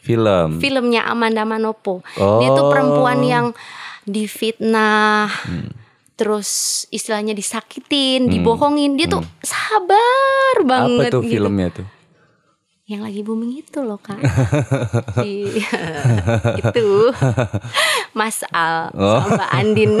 Film. 0.00 0.60
Filmnya 0.60 1.08
Amanda 1.08 1.48
Manopo. 1.48 2.04
Dia 2.16 2.48
tuh 2.52 2.64
Oh. 2.64 2.72
perempuan 2.72 3.24
yang 3.24 3.46
difitnah. 4.06 5.28
Terus 6.16 6.48
istilahnya 6.88 7.36
disakitin, 7.36 8.32
dibohongin. 8.32 8.96
Dia 8.96 9.04
tuh 9.04 9.20
sabar 9.44 10.56
banget 10.64 11.12
Apa 11.12 11.20
tuh 11.20 11.22
gitu. 11.28 11.32
filmnya 11.40 11.68
tuh? 11.68 11.84
Yang 12.86 13.00
lagi 13.02 13.20
booming 13.20 13.52
itu 13.58 13.82
loh 13.82 13.98
kak. 13.98 14.14
Di- 15.18 15.58
itu 16.62 16.86
Mas 18.14 18.46
Al 18.48 18.94
Oh. 18.94 19.18
sama 19.20 19.34
Mbak 19.34 19.50
Andin. 19.52 19.92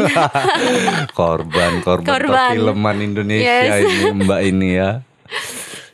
korban, 1.18 1.72
korban, 1.82 2.06
Korban. 2.06 2.54
perfilman 2.54 2.96
Indonesia 3.02 3.74
Yes. 3.74 3.82
ini 3.82 4.22
Mbak 4.22 4.40
ini 4.44 4.68
ya. 4.72 4.90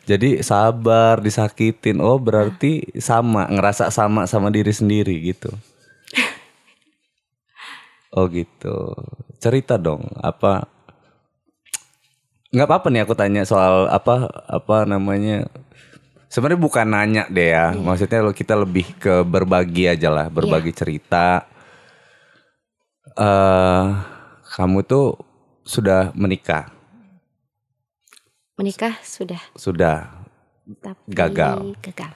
Jadi 0.05 0.45
sabar 0.45 1.17
disakitin. 1.19 1.97
Oh, 1.97 2.21
berarti 2.21 2.85
sama, 3.01 3.49
ngerasa 3.49 3.89
sama 3.89 4.29
sama 4.29 4.53
diri 4.53 4.71
sendiri 4.71 5.17
gitu. 5.25 5.49
Oh 8.13 8.29
gitu. 8.29 8.93
Cerita 9.41 9.81
dong, 9.81 10.13
apa 10.21 10.69
nggak 12.53 12.69
apa-apa 12.69 12.93
nih 12.93 13.01
aku 13.01 13.17
tanya 13.17 13.49
soal 13.49 13.89
apa 13.89 14.29
apa 14.45 14.85
namanya 14.85 15.49
sebenarnya 16.33 16.61
bukan 16.65 16.87
nanya 16.89 17.25
deh 17.29 17.53
ya. 17.53 17.77
Maksudnya 17.77 18.25
lo 18.25 18.33
kita 18.33 18.57
lebih 18.57 18.97
ke 18.97 19.21
berbagi 19.21 19.85
aja 19.93 20.09
lah 20.09 20.33
berbagi 20.33 20.73
cerita. 20.73 21.45
Eh 23.12 23.87
kamu 24.57 24.81
tuh 24.89 25.21
sudah 25.69 26.17
menikah? 26.17 26.73
Menikah 28.57 28.97
sudah, 29.05 29.41
sudah. 29.53 30.09
Tapi 30.81 31.12
Gagal. 31.12 31.77
Gagal. 31.85 32.15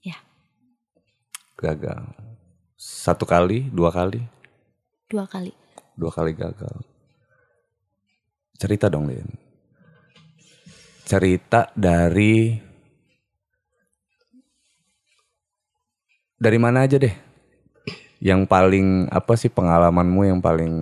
Ya, 0.00 0.16
gagal. 1.58 2.08
Satu 2.78 3.26
kali 3.26 3.68
dua 3.68 3.92
kali? 3.92 4.22
Dua 5.10 5.28
kali. 5.28 5.52
dua 5.96 6.12
kali 6.12 6.36
gagal. 6.36 6.76
Cerita 8.56 8.92
dong 8.92 9.08
Lin. 9.08 9.28
Cerita 11.08 11.72
dari 11.72 12.65
dari 16.36 16.58
mana 16.60 16.84
aja 16.84 17.00
deh? 17.00 17.12
Yang 18.20 18.48
paling 18.48 19.08
apa 19.12 19.36
sih 19.36 19.52
pengalamanmu 19.52 20.22
yang 20.24 20.40
paling 20.40 20.72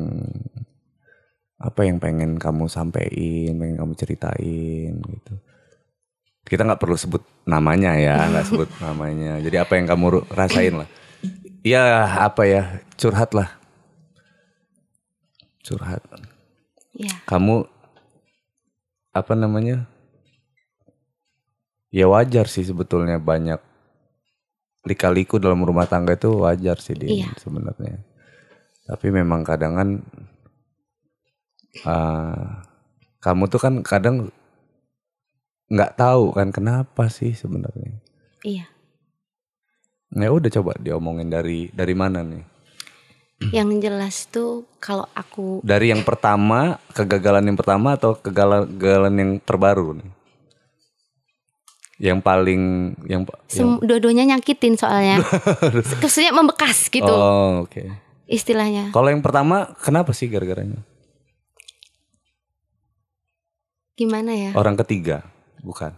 apa 1.59 1.81
yang 1.87 1.97
pengen 1.97 2.37
kamu 2.37 2.69
sampein 2.69 3.57
pengen 3.57 3.77
kamu 3.79 3.93
ceritain 3.95 4.95
gitu? 4.99 5.35
Kita 6.45 6.67
nggak 6.67 6.83
perlu 6.83 6.99
sebut 6.99 7.23
namanya 7.49 7.97
ya 7.97 8.23
nggak 8.31 8.47
sebut 8.51 8.71
namanya. 8.83 9.39
Jadi 9.43 9.57
apa 9.59 9.73
yang 9.79 9.87
kamu 9.87 10.27
rasain 10.31 10.75
lah. 10.79 10.89
Ya 11.65 12.05
apa 12.21 12.45
ya 12.45 12.63
curhat 13.01 13.33
lah. 13.33 13.49
Curhat. 15.65 16.05
Ya, 16.95 17.11
kamu 17.27 17.67
apa 19.11 19.33
namanya? 19.35 19.89
Ya 21.95 22.11
wajar 22.11 22.51
sih 22.51 22.67
sebetulnya 22.67 23.23
banyak 23.23 23.63
lika-liku 24.85 25.41
dalam 25.41 25.65
rumah 25.65 25.89
tangga 25.89 26.13
itu 26.15 26.45
wajar 26.45 26.77
sih 26.79 26.93
dia 26.95 27.25
Iya. 27.25 27.29
sebenarnya 27.41 28.05
tapi 28.85 29.09
memang 29.09 29.41
kadang 29.43 29.73
kan 29.75 29.89
ah, 31.89 32.63
kamu 33.25 33.49
tuh 33.49 33.61
kan 33.61 33.75
kadang 33.81 34.29
nggak 35.73 35.97
tahu 35.97 36.37
kan 36.37 36.53
kenapa 36.53 37.09
sih 37.09 37.33
sebenarnya 37.33 37.97
iya. 38.45 38.69
ya 40.13 40.29
udah 40.29 40.53
coba 40.61 40.77
diomongin 40.77 41.33
dari 41.33 41.73
dari 41.73 41.97
mana 41.97 42.21
nih 42.21 42.45
Yang 43.51 43.71
jelas 43.83 44.17
tuh 44.31 44.65
kalau 44.79 45.05
aku 45.13 45.59
dari 45.67 45.91
yang 45.91 46.07
pertama 46.07 46.79
kegagalan 46.95 47.51
yang 47.51 47.59
pertama 47.59 47.99
atau 47.99 48.15
kegagalan 48.17 49.17
yang 49.17 49.33
terbaru 49.43 49.99
nih 49.99 50.11
yang 51.97 52.19
paling 52.19 52.95
yang, 53.07 53.23
yang 53.49 53.79
dua-duanya 53.79 54.35
nyakitin 54.35 54.75
soalnya. 54.75 55.23
Maksudnya 56.03 56.31
membekas 56.31 56.89
gitu 56.89 57.07
oh 57.07 57.63
oke 57.63 57.87
istilahnya. 58.25 58.91
kalau 58.91 59.09
yang 59.09 59.21
pertama 59.21 59.77
kenapa 59.79 60.11
sih 60.11 60.27
gara-garanya 60.27 60.83
Gimana 63.95 64.35
ya? 64.35 64.51
orang 64.55 64.75
ketiga 64.77 65.23
bukan 65.63 65.95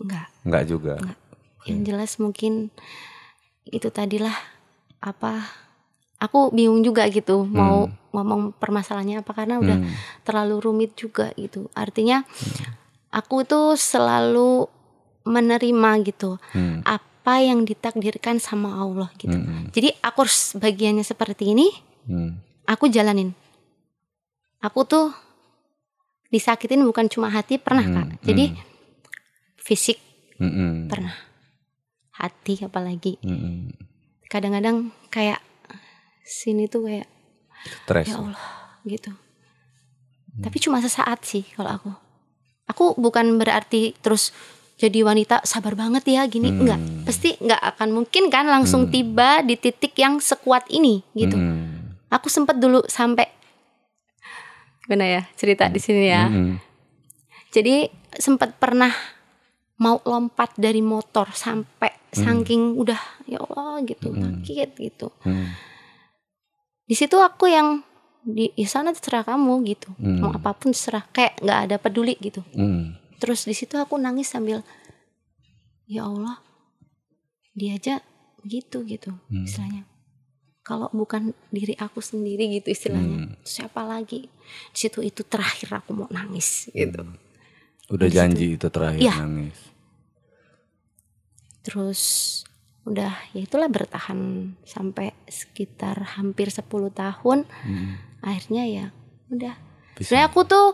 Enggak. 0.00 0.26
Enggak 0.42 0.64
juga 0.66 0.92
Enggak. 0.96 1.18
Yang 1.62 1.80
jelas 1.84 2.12
mungkin 2.16 2.52
itu 3.62 3.88
tadilah 3.88 4.34
apa 4.98 5.44
aku 6.16 6.50
bingung 6.50 6.80
juga 6.80 7.06
gitu 7.06 7.44
mau 7.44 7.86
ngomong 8.10 8.56
permasalahannya 8.56 9.20
apa 9.20 9.32
karena 9.32 9.58
udah 9.58 9.78
Hmm. 9.78 9.92
terlalu 10.22 10.56
rumit 10.58 10.92
juga 10.94 11.30
gitu. 11.34 11.68
Artinya 11.72 12.24
aku 13.10 13.44
tuh 13.44 13.74
selalu 13.74 14.66
menerima 15.22 15.90
gitu 16.02 16.38
Hmm. 16.52 16.82
apa 16.82 17.38
yang 17.38 17.62
ditakdirkan 17.62 18.42
sama 18.42 18.82
Allah 18.82 19.08
gitu. 19.16 19.34
Hmm. 19.34 19.70
Jadi 19.70 19.94
aku 20.02 20.26
harus 20.26 20.58
bagiannya 20.58 21.06
seperti 21.06 21.54
ini, 21.54 21.70
Hmm. 22.06 22.42
aku 22.66 22.90
jalanin. 22.90 23.30
Aku 24.58 24.82
tuh 24.82 25.14
disakitin 26.30 26.82
bukan 26.82 27.06
cuma 27.06 27.30
hati 27.30 27.58
pernah 27.58 27.82
Hmm, 27.82 27.94
kak. 27.94 28.08
Jadi 28.26 28.44
fisik 29.58 29.98
Hmm. 30.42 30.90
pernah, 30.90 31.14
hati 32.18 32.58
apalagi. 32.62 33.18
Hmm. 33.22 33.70
Kadang-kadang 34.26 34.90
kayak 35.06 35.38
sini 36.24 36.66
tuh 36.66 36.90
kayak 36.90 37.06
stres 37.62 38.10
ya 38.10 38.18
Allah 38.18 38.42
gitu. 38.82 39.14
Tapi 40.32 40.56
cuma 40.58 40.80
sesaat 40.80 41.22
sih 41.22 41.44
kalau 41.52 41.70
aku. 41.70 41.90
Aku 42.66 42.84
bukan 42.96 43.36
berarti 43.36 43.92
terus 44.00 44.32
jadi 44.82 45.06
wanita 45.06 45.46
sabar 45.46 45.78
banget 45.78 46.02
ya 46.10 46.26
gini 46.26 46.50
enggak. 46.50 47.06
Pasti 47.06 47.38
enggak 47.38 47.62
akan 47.62 48.02
mungkin 48.02 48.34
kan 48.34 48.50
langsung 48.50 48.90
tiba 48.90 49.38
di 49.46 49.54
titik 49.54 49.94
yang 49.94 50.18
sekuat 50.18 50.66
ini 50.74 51.06
gitu. 51.14 51.38
Hmm. 51.38 51.94
Aku 52.10 52.26
sempet 52.26 52.58
dulu 52.58 52.82
sampai 52.90 53.30
gimana 54.82 55.06
ya 55.06 55.22
cerita 55.38 55.70
di 55.70 55.78
sini 55.78 56.10
ya. 56.10 56.26
Hmm. 56.26 56.58
Jadi 57.54 57.86
sempat 58.18 58.58
pernah 58.58 58.90
mau 59.78 60.02
lompat 60.02 60.58
dari 60.58 60.82
motor 60.82 61.30
sampai 61.30 62.10
saking 62.10 62.74
udah 62.74 62.98
ya 63.30 63.38
Allah 63.38 63.86
gitu 63.86 64.10
sakit 64.10 64.68
gitu. 64.82 65.14
Hmm. 65.22 65.46
Di 66.90 66.98
situ 66.98 67.22
aku 67.22 67.46
yang 67.46 67.86
di 68.26 68.50
sana 68.66 68.90
terserah 68.90 69.22
kamu 69.22 69.62
gitu. 69.70 69.94
Hmm. 69.94 70.26
Mau 70.26 70.34
apa 70.34 70.58
pun 70.58 70.74
terserah 70.74 71.06
kayak 71.14 71.38
nggak 71.38 71.60
ada 71.70 71.76
peduli 71.78 72.18
gitu. 72.18 72.42
Hmm. 72.50 72.98
Terus 73.22 73.46
di 73.46 73.54
situ 73.54 73.78
aku 73.78 73.94
nangis 73.96 74.26
sambil 74.26 74.66
ya 75.86 76.02
Allah 76.04 76.42
dia 77.54 77.78
aja 77.78 78.02
begitu 78.42 78.82
gitu 78.82 79.14
Hmm. 79.30 79.46
istilahnya. 79.46 79.86
Kalau 80.62 80.90
bukan 80.90 81.30
diri 81.50 81.74
aku 81.74 81.98
sendiri 81.98 82.50
gitu 82.50 82.70
istilahnya. 82.70 83.30
Hmm. 83.30 83.34
Siapa 83.42 83.82
lagi? 83.82 84.26
Di 84.70 84.78
situ 84.78 84.98
itu 85.00 85.22
terakhir 85.22 85.70
aku 85.72 85.94
mau 85.94 86.10
nangis 86.10 86.66
gitu. 86.70 87.06
udah 87.90 88.08
janji 88.08 88.56
itu 88.56 88.66
terakhir 88.66 89.04
Iya. 89.04 89.14
nangis 89.20 89.58
Terus 91.62 92.00
udah 92.82 93.14
ya 93.30 93.40
itulah 93.46 93.70
bertahan 93.70 94.18
sampai 94.66 95.14
sekitar 95.30 96.18
hampir 96.18 96.50
10 96.50 96.66
tahun. 96.90 97.46
Hmm. 97.46 97.94
Akhirnya 98.18 98.64
ya 98.66 98.86
udah. 99.30 99.54
Bisa. 99.94 100.10
Sebenarnya 100.10 100.26
aku 100.26 100.40
tuh 100.42 100.66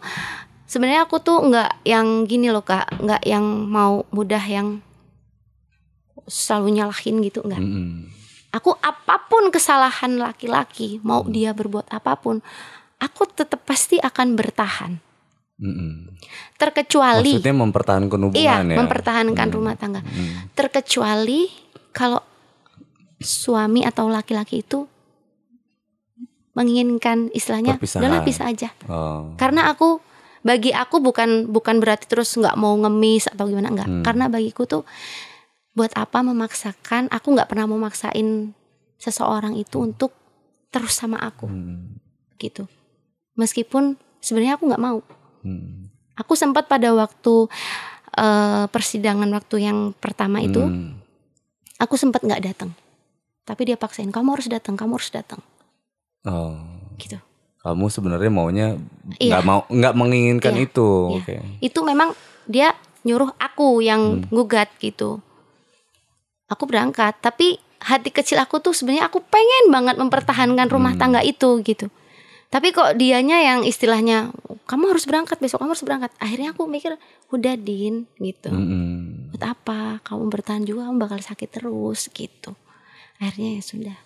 sebenarnya 0.68 1.08
aku 1.08 1.16
tuh 1.25 1.40
nggak 1.48 1.82
yang 1.88 2.28
gini 2.28 2.52
loh 2.52 2.62
Kak, 2.62 3.00
nggak 3.00 3.25
yang 3.25 3.42
mau 3.66 4.04
mudah 4.12 4.44
yang 4.44 4.84
selalu 6.28 6.78
nyalahin 6.78 7.25
gitu 7.25 7.40
enggak. 7.42 7.58
Hmm. 7.58 8.12
Aku 8.52 8.76
apa 8.80 9.28
pun 9.28 9.48
kesalahan 9.48 10.20
laki-laki, 10.20 11.00
mau 11.00 11.25
dia 11.25 11.56
berbuat 11.56 11.88
apa 11.88 12.16
pun, 12.20 12.44
aku 13.00 13.22
tetap 13.32 13.64
pasti 13.64 13.96
akan 13.96 14.37
bertahan. 14.37 14.92
Hmm. 15.58 16.14
Terkecuali 16.54 17.34
maksudnya 17.34 17.56
mempertahankan 17.58 18.18
hubungan 18.30 18.38
Iya, 18.38 18.56
ya 18.62 18.76
mempertahankan 18.78 19.48
rumah 19.50 19.75
tangga. 19.75 20.06
Terkecuali 20.54 21.50
kalau 21.90 22.22
suami 23.18 23.82
atau 23.82 24.06
laki-laki 24.06 24.62
itu 24.62 24.87
menginginkan 26.54 27.30
istilahnya 27.34 27.78
udahlah 27.78 28.22
pisah 28.22 28.50
aja. 28.50 28.70
oh. 28.87 29.34
Karena 29.34 29.70
aku 29.70 29.98
bagi 30.49 30.73
aku 30.73 31.05
bukan 31.05 31.45
bukan 31.52 31.76
berarti 31.76 32.09
terus 32.09 32.33
nggak 32.33 32.57
mau 32.57 32.73
ngemis 32.81 33.28
atau 33.28 33.45
gimana 33.45 33.69
enggak. 33.69 33.88
Hmm. 33.93 34.00
Karena 34.00 34.33
bagiku 34.33 34.64
tuh 34.64 34.88
buat 35.76 35.93
apa 35.93 36.25
memaksakan? 36.25 37.12
Aku 37.12 37.37
nggak 37.37 37.52
pernah 37.52 37.69
memaksain 37.69 38.57
seseorang 38.97 39.61
itu 39.61 39.76
untuk 39.76 40.17
terus 40.73 40.97
sama 40.97 41.21
aku 41.21 41.45
Hmm. 41.45 42.00
gitu. 42.40 42.64
Meskipun 43.37 44.00
sebenarnya 44.25 44.57
aku 44.57 44.73
nggak 44.73 44.81
mau. 44.83 45.05
Hmm. 45.45 45.93
Aku 46.17 46.33
sempat 46.33 46.64
pada 46.64 46.97
waktu 46.97 47.52
eh, 48.19 48.64
persidangan 48.73 49.28
waktu 49.31 49.69
yang 49.69 49.95
pertama 49.95 50.43
itu, 50.43 50.59
Hmm. 50.59 50.99
aku 51.78 51.95
sempat 51.95 52.25
nggak 52.25 52.43
datang. 52.43 52.75
Tapi 53.47 53.62
dia 53.69 53.78
paksain, 53.78 54.11
kamu 54.11 54.35
harus 54.35 54.49
datang, 54.50 54.75
kamu 54.75 54.99
harus 54.99 55.12
datang, 55.14 55.38
Oh. 56.26 56.59
gitu. 56.99 57.21
Kamu 57.68 57.87
sebenarnya 57.87 58.30
maunya 58.30 58.66
Iya. 59.16 59.28
nggak 59.30 59.44
mau 59.44 59.60
nggak 59.64 59.94
menginginkan 59.94 60.54
Iya, 60.54 60.64
itu. 60.64 60.88
iya. 60.88 61.16
Oke. 61.20 61.34
Itu 61.60 61.80
memang 61.82 62.16
dia 62.44 62.72
nyuruh 63.02 63.37
aku 63.37 63.80
yang 63.80 64.20
Hmm. 64.20 64.28
gugat 64.30 64.72
gitu. 64.78 65.20
Aku 66.48 66.64
berangkat, 66.64 67.20
tapi 67.20 67.60
hati 67.78 68.08
kecil 68.08 68.40
aku 68.40 68.58
tuh 68.58 68.72
sebenarnya 68.72 69.06
aku 69.06 69.20
pengen 69.20 69.68
banget 69.68 69.96
mempertahankan 69.96 70.66
rumah 70.66 70.96
Hmm. 70.96 71.00
tangga 71.00 71.20
itu 71.20 71.60
gitu. 71.60 71.92
Tapi 72.48 72.72
kok 72.72 72.96
dianya 72.96 73.44
yang 73.44 73.60
istilahnya 73.60 74.32
kamu 74.64 74.88
harus 74.88 75.04
berangkat 75.04 75.37
besok, 75.37 75.60
kamu 75.60 75.76
harus 75.76 75.84
berangkat. 75.84 76.10
Akhirnya 76.16 76.50
aku 76.50 76.64
mikir, 76.64 76.96
udah 77.28 77.54
Din 77.54 78.08
gitu. 78.16 78.48
Mm-mm. 78.48 79.28
buat 79.28 79.44
apa 79.44 80.00
kamu 80.02 80.32
bertahan 80.32 80.64
juga 80.64 80.88
kamu 80.88 80.96
bakal 80.98 81.20
sakit 81.20 81.48
terus 81.52 82.08
gitu 82.08 82.56
akhirnya 83.20 83.60
ya 83.60 83.62
sudah 83.62 83.96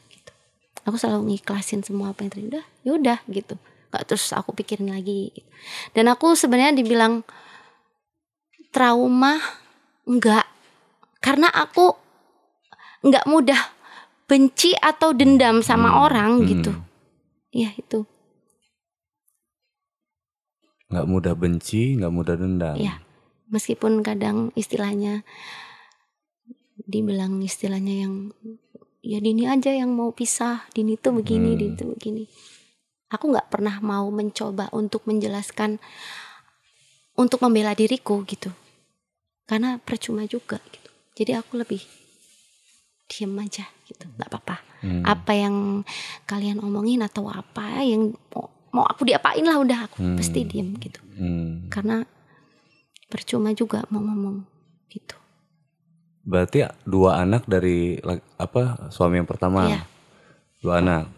aku 0.83 0.97
selalu 0.99 1.35
ngiklasin 1.35 1.83
semua 1.87 2.11
apa 2.11 2.27
yang 2.27 2.31
terjadi 2.33 2.49
udah 2.51 2.67
ya 2.83 2.91
udah 2.99 3.19
gitu 3.31 3.55
nggak 3.93 4.05
terus 4.09 4.33
aku 4.33 4.57
pikirin 4.57 4.89
lagi 4.89 5.31
gitu. 5.37 5.49
dan 5.93 6.09
aku 6.09 6.33
sebenarnya 6.33 6.73
dibilang 6.73 7.23
trauma 8.73 9.37
enggak 10.09 10.49
karena 11.21 11.53
aku 11.53 11.93
nggak 13.05 13.29
mudah 13.29 13.61
benci 14.27 14.73
atau 14.81 15.13
dendam 15.13 15.61
sama 15.61 15.93
Hmm, 15.93 16.03
orang 16.09 16.33
hmm. 16.41 16.47
gitu 16.49 16.73
ya 17.53 17.69
itu 17.77 18.09
nggak 20.93 21.09
mudah 21.09 21.33
benci, 21.33 21.97
nggak 21.97 22.13
mudah 22.13 22.37
dendam. 22.37 22.77
Iya. 22.77 23.01
meskipun 23.49 24.05
kadang 24.05 24.53
istilahnya 24.57 25.25
dibilang 26.85 27.41
istilahnya 27.41 28.05
yang 28.09 28.15
ya 29.03 29.19
Dini 29.19 29.45
aja 29.45 29.71
yang 29.71 29.91
mau 29.91 30.11
pisah 30.11 30.65
Dini 30.71 30.95
tuh 30.97 31.19
begini 31.19 31.53
Hmm. 31.53 31.59
Dini 31.59 31.75
tuh 31.75 31.89
begini 31.91 32.25
aku 33.11 33.29
nggak 33.29 33.51
pernah 33.51 33.77
mau 33.79 34.09
mencoba 34.09 34.73
untuk 34.73 35.05
menjelaskan 35.05 35.77
untuk 37.13 37.43
membela 37.43 37.77
diriku 37.77 38.25
gitu 38.25 38.49
karena 39.45 39.77
percuma 39.77 40.25
juga 40.25 40.63
gitu 40.71 40.89
jadi 41.13 41.43
aku 41.43 41.61
lebih 41.61 41.83
diem 43.05 43.35
aja 43.37 43.69
gitu 43.85 44.07
nggak 44.09 44.31
apa-apa 44.31 44.57
Hmm. 44.83 45.07
apa 45.07 45.31
yang 45.31 45.87
kalian 46.27 46.59
omongin 46.59 47.07
atau 47.07 47.31
apa 47.31 47.87
yang 47.87 48.11
mau, 48.35 48.51
mau 48.75 48.83
aku 48.83 49.07
diapain 49.07 49.47
lah 49.47 49.63
udah 49.63 49.87
aku 49.87 50.03
Hmm. 50.03 50.19
pasti 50.19 50.43
diem 50.43 50.75
gitu 50.75 50.99
Hmm. 51.15 51.71
karena 51.71 52.03
percuma 53.07 53.53
juga 53.53 53.87
mau 53.93 54.03
ngomong 54.03 54.43
gitu 54.89 55.15
Berarti 56.23 56.63
dua 56.87 57.19
anak 57.19 57.45
dari 57.47 57.99
apa 58.39 58.89
suami 58.89 59.19
yang 59.19 59.27
pertama? 59.27 59.67
Iya. 59.67 59.83
Dua 60.63 60.79
anak. 60.79 61.11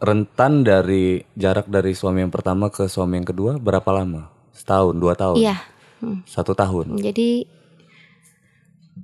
Rentan 0.00 0.64
dari 0.64 1.20
jarak 1.36 1.68
dari 1.68 1.92
suami 1.92 2.24
yang 2.24 2.32
pertama 2.32 2.72
ke 2.72 2.88
suami 2.88 3.20
yang 3.20 3.28
kedua 3.28 3.60
berapa 3.60 3.88
lama? 3.92 4.32
Setahun, 4.52 4.96
dua 4.96 5.12
tahun, 5.16 5.36
iya 5.40 5.56
Hmm. 6.00 6.24
satu 6.24 6.56
tahun, 6.56 6.96
jadi 6.96 7.44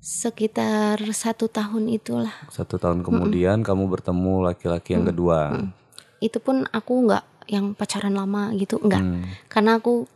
sekitar 0.00 1.00
satu 1.12 1.49
tahun 1.49 1.88
itulah 1.93 2.33
satu 2.49 2.76
tahun 2.76 3.05
kemudian 3.05 3.61
kamu 3.61 3.88
bertemu 3.88 4.45
laki-laki 4.45 4.97
yang 4.97 5.05
kedua. 5.05 5.71
itu 6.16 6.40
pun 6.40 6.64
aku 6.73 7.05
nggak 7.05 7.25
yang 7.52 7.76
pacaran 7.76 8.16
lama 8.16 8.49
gitu 8.57 8.81
nggak 8.81 9.00
Hmm. 9.00 9.28
karena 9.52 9.76
aku 9.76 10.09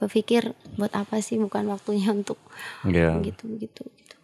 berpikir 0.00 0.50
buat 0.74 0.90
apa 0.92 1.20
sih 1.20 1.36
bukan 1.36 1.68
waktunya 1.68 2.08
untuk 2.16 2.40
Iya. 2.82 3.20
gitu 3.20 3.46
gitu 3.54 3.84
gitu 3.86 4.16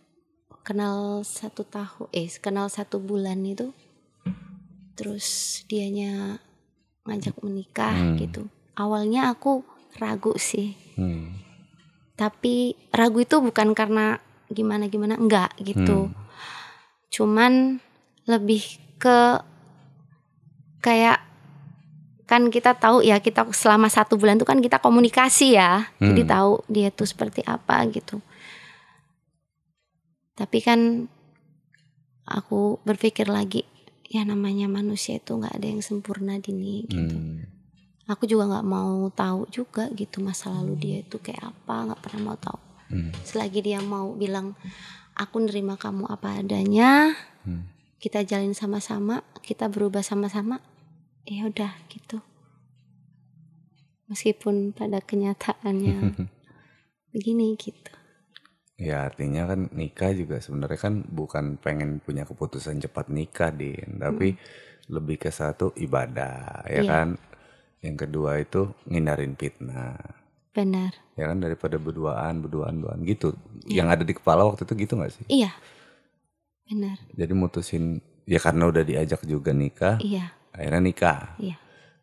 kenal 0.63 1.23
satu 1.23 1.63
tahun 1.63 2.09
eh 2.11 2.27
kenal 2.37 2.67
satu 2.67 2.99
bulan 2.99 3.45
itu 3.45 3.71
terus 4.93 5.61
dianya 5.65 6.41
ngajak 7.05 7.39
menikah 7.41 7.93
Hmm. 7.93 8.17
gitu 8.17 8.49
awalnya 8.75 9.29
aku 9.29 9.63
ragu 9.97 10.35
sih 10.37 10.73
Hmm. 10.97 11.37
tapi 12.17 12.75
ragu 12.91 13.21
itu 13.21 13.39
bukan 13.39 13.71
karena 13.73 14.19
gimana 14.49 14.89
gimana 14.89 15.15
enggak 15.15 15.53
gitu 15.61 16.09
Hmm. 16.09 16.17
cuman 17.09 17.53
lebih 18.25 18.65
ke 18.97 19.39
kayak 20.81 21.23
kan 22.27 22.51
kita 22.51 22.75
tahu 22.75 23.01
ya 23.01 23.23
kita 23.23 23.47
selama 23.55 23.87
satu 23.87 24.19
bulan 24.19 24.35
itu 24.35 24.45
kan 24.45 24.59
kita 24.59 24.83
komunikasi 24.83 25.55
ya 25.55 25.87
jadi 25.97 26.23
Hmm. 26.27 26.31
tahu 26.31 26.53
dia 26.67 26.91
tuh 26.91 27.07
seperti 27.07 27.47
apa 27.47 27.87
gitu 27.89 28.19
tapi 30.37 30.59
kan 30.61 31.07
aku 32.27 32.83
berpikir 32.83 33.31
lagi 33.31 33.65
ya 34.07 34.23
namanya 34.23 34.67
manusia 34.67 35.17
itu 35.17 35.35
nggak 35.35 35.55
ada 35.55 35.67
yang 35.67 35.83
sempurna 35.83 36.37
dini 36.37 36.85
gitu 36.87 37.15
Hmm. 37.15 37.47
aku 38.07 38.27
juga 38.27 38.51
nggak 38.51 38.67
mau 38.67 39.07
tahu 39.11 39.47
juga 39.49 39.87
gitu 39.95 40.19
masa 40.19 40.51
lalu 40.51 40.75
dia 40.77 40.97
itu 41.01 41.19
kayak 41.19 41.43
apa 41.43 41.75
nggak 41.91 42.01
pernah 42.03 42.23
mau 42.25 42.39
tahu 42.39 42.59
Hmm. 42.87 43.11
selagi 43.23 43.63
dia 43.63 43.79
mau 43.83 44.15
bilang 44.15 44.55
aku 45.15 45.43
nerima 45.43 45.75
kamu 45.75 46.07
apa 46.07 46.39
adanya 46.39 47.15
Hmm. 47.43 47.71
kita 47.99 48.23
jalin 48.23 48.53
sama-sama 48.53 49.23
kita 49.41 49.67
berubah 49.67 50.03
sama-sama 50.03 50.59
ya 51.27 51.43
udah 51.51 51.73
gitu 51.93 52.19
meskipun 54.11 54.71
pada 54.79 54.99
kenyataannya 55.03 55.99
begini 57.15 57.55
gitu 57.59 57.93
Ya 58.89 58.97
artinya 59.09 59.43
kan 59.51 59.61
nikah 59.81 60.13
juga 60.21 60.37
sebenarnya 60.45 60.79
kan 60.87 60.95
bukan 61.21 61.45
pengen 61.65 61.91
punya 62.05 62.25
keputusan 62.31 62.77
cepat 62.85 63.07
nikah 63.17 63.49
din, 63.61 63.89
tapi 64.05 64.29
lebih 64.95 65.17
ke 65.25 65.31
satu 65.41 65.67
ibadah 65.87 66.37
ya 66.77 66.83
Iya. 66.83 66.91
kan. 66.93 67.09
Yang 67.85 67.97
kedua 68.09 68.31
itu 68.45 68.63
ngindarin 68.91 69.35
fitnah. 69.41 69.97
benar 70.55 70.95
Ya 71.19 71.25
kan 71.33 71.39
daripada 71.45 71.77
berduaan, 71.81 72.35
berduaan, 72.45 72.75
berduaan 72.81 73.01
gitu. 73.09 73.33
Yang 73.67 73.89
ada 73.95 74.05
di 74.05 74.15
kepala 74.19 74.45
waktu 74.49 74.63
itu 74.69 74.75
gitu 74.85 74.93
nggak 75.01 75.13
sih? 75.17 75.27
iya 75.29 75.51
benar 76.71 76.99
Jadi 77.17 77.33
mutusin 77.35 77.85
ya 78.27 78.37
karena 78.37 78.67
udah 78.67 78.83
diajak 78.83 79.23
juga 79.23 79.55
nikah, 79.55 79.97
iya 80.03 80.35
akhirnya 80.51 80.83
nikah. 80.83 81.21
iya 81.39 81.57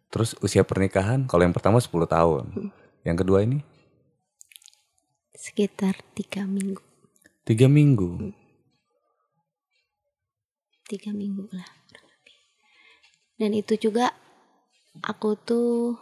Terus 0.08 0.38
usia 0.40 0.62
pernikahan 0.62 1.26
kalau 1.26 1.42
yang 1.42 1.52
pertama 1.52 1.82
10 1.82 1.90
tahun. 2.06 2.72
Yang 3.02 3.18
kedua 3.26 3.44
ini 3.44 3.60
sekitar 5.34 6.00
tiga 6.16 6.48
minggu 6.48 6.80
tiga 7.44 7.68
minggu. 7.68 8.32
tiga 10.88 11.12
minggu 11.12 11.50
lah 11.52 11.68
dan 13.36 13.52
itu 13.52 13.76
juga 13.76 14.14
aku 15.04 15.36
tuh 15.36 16.00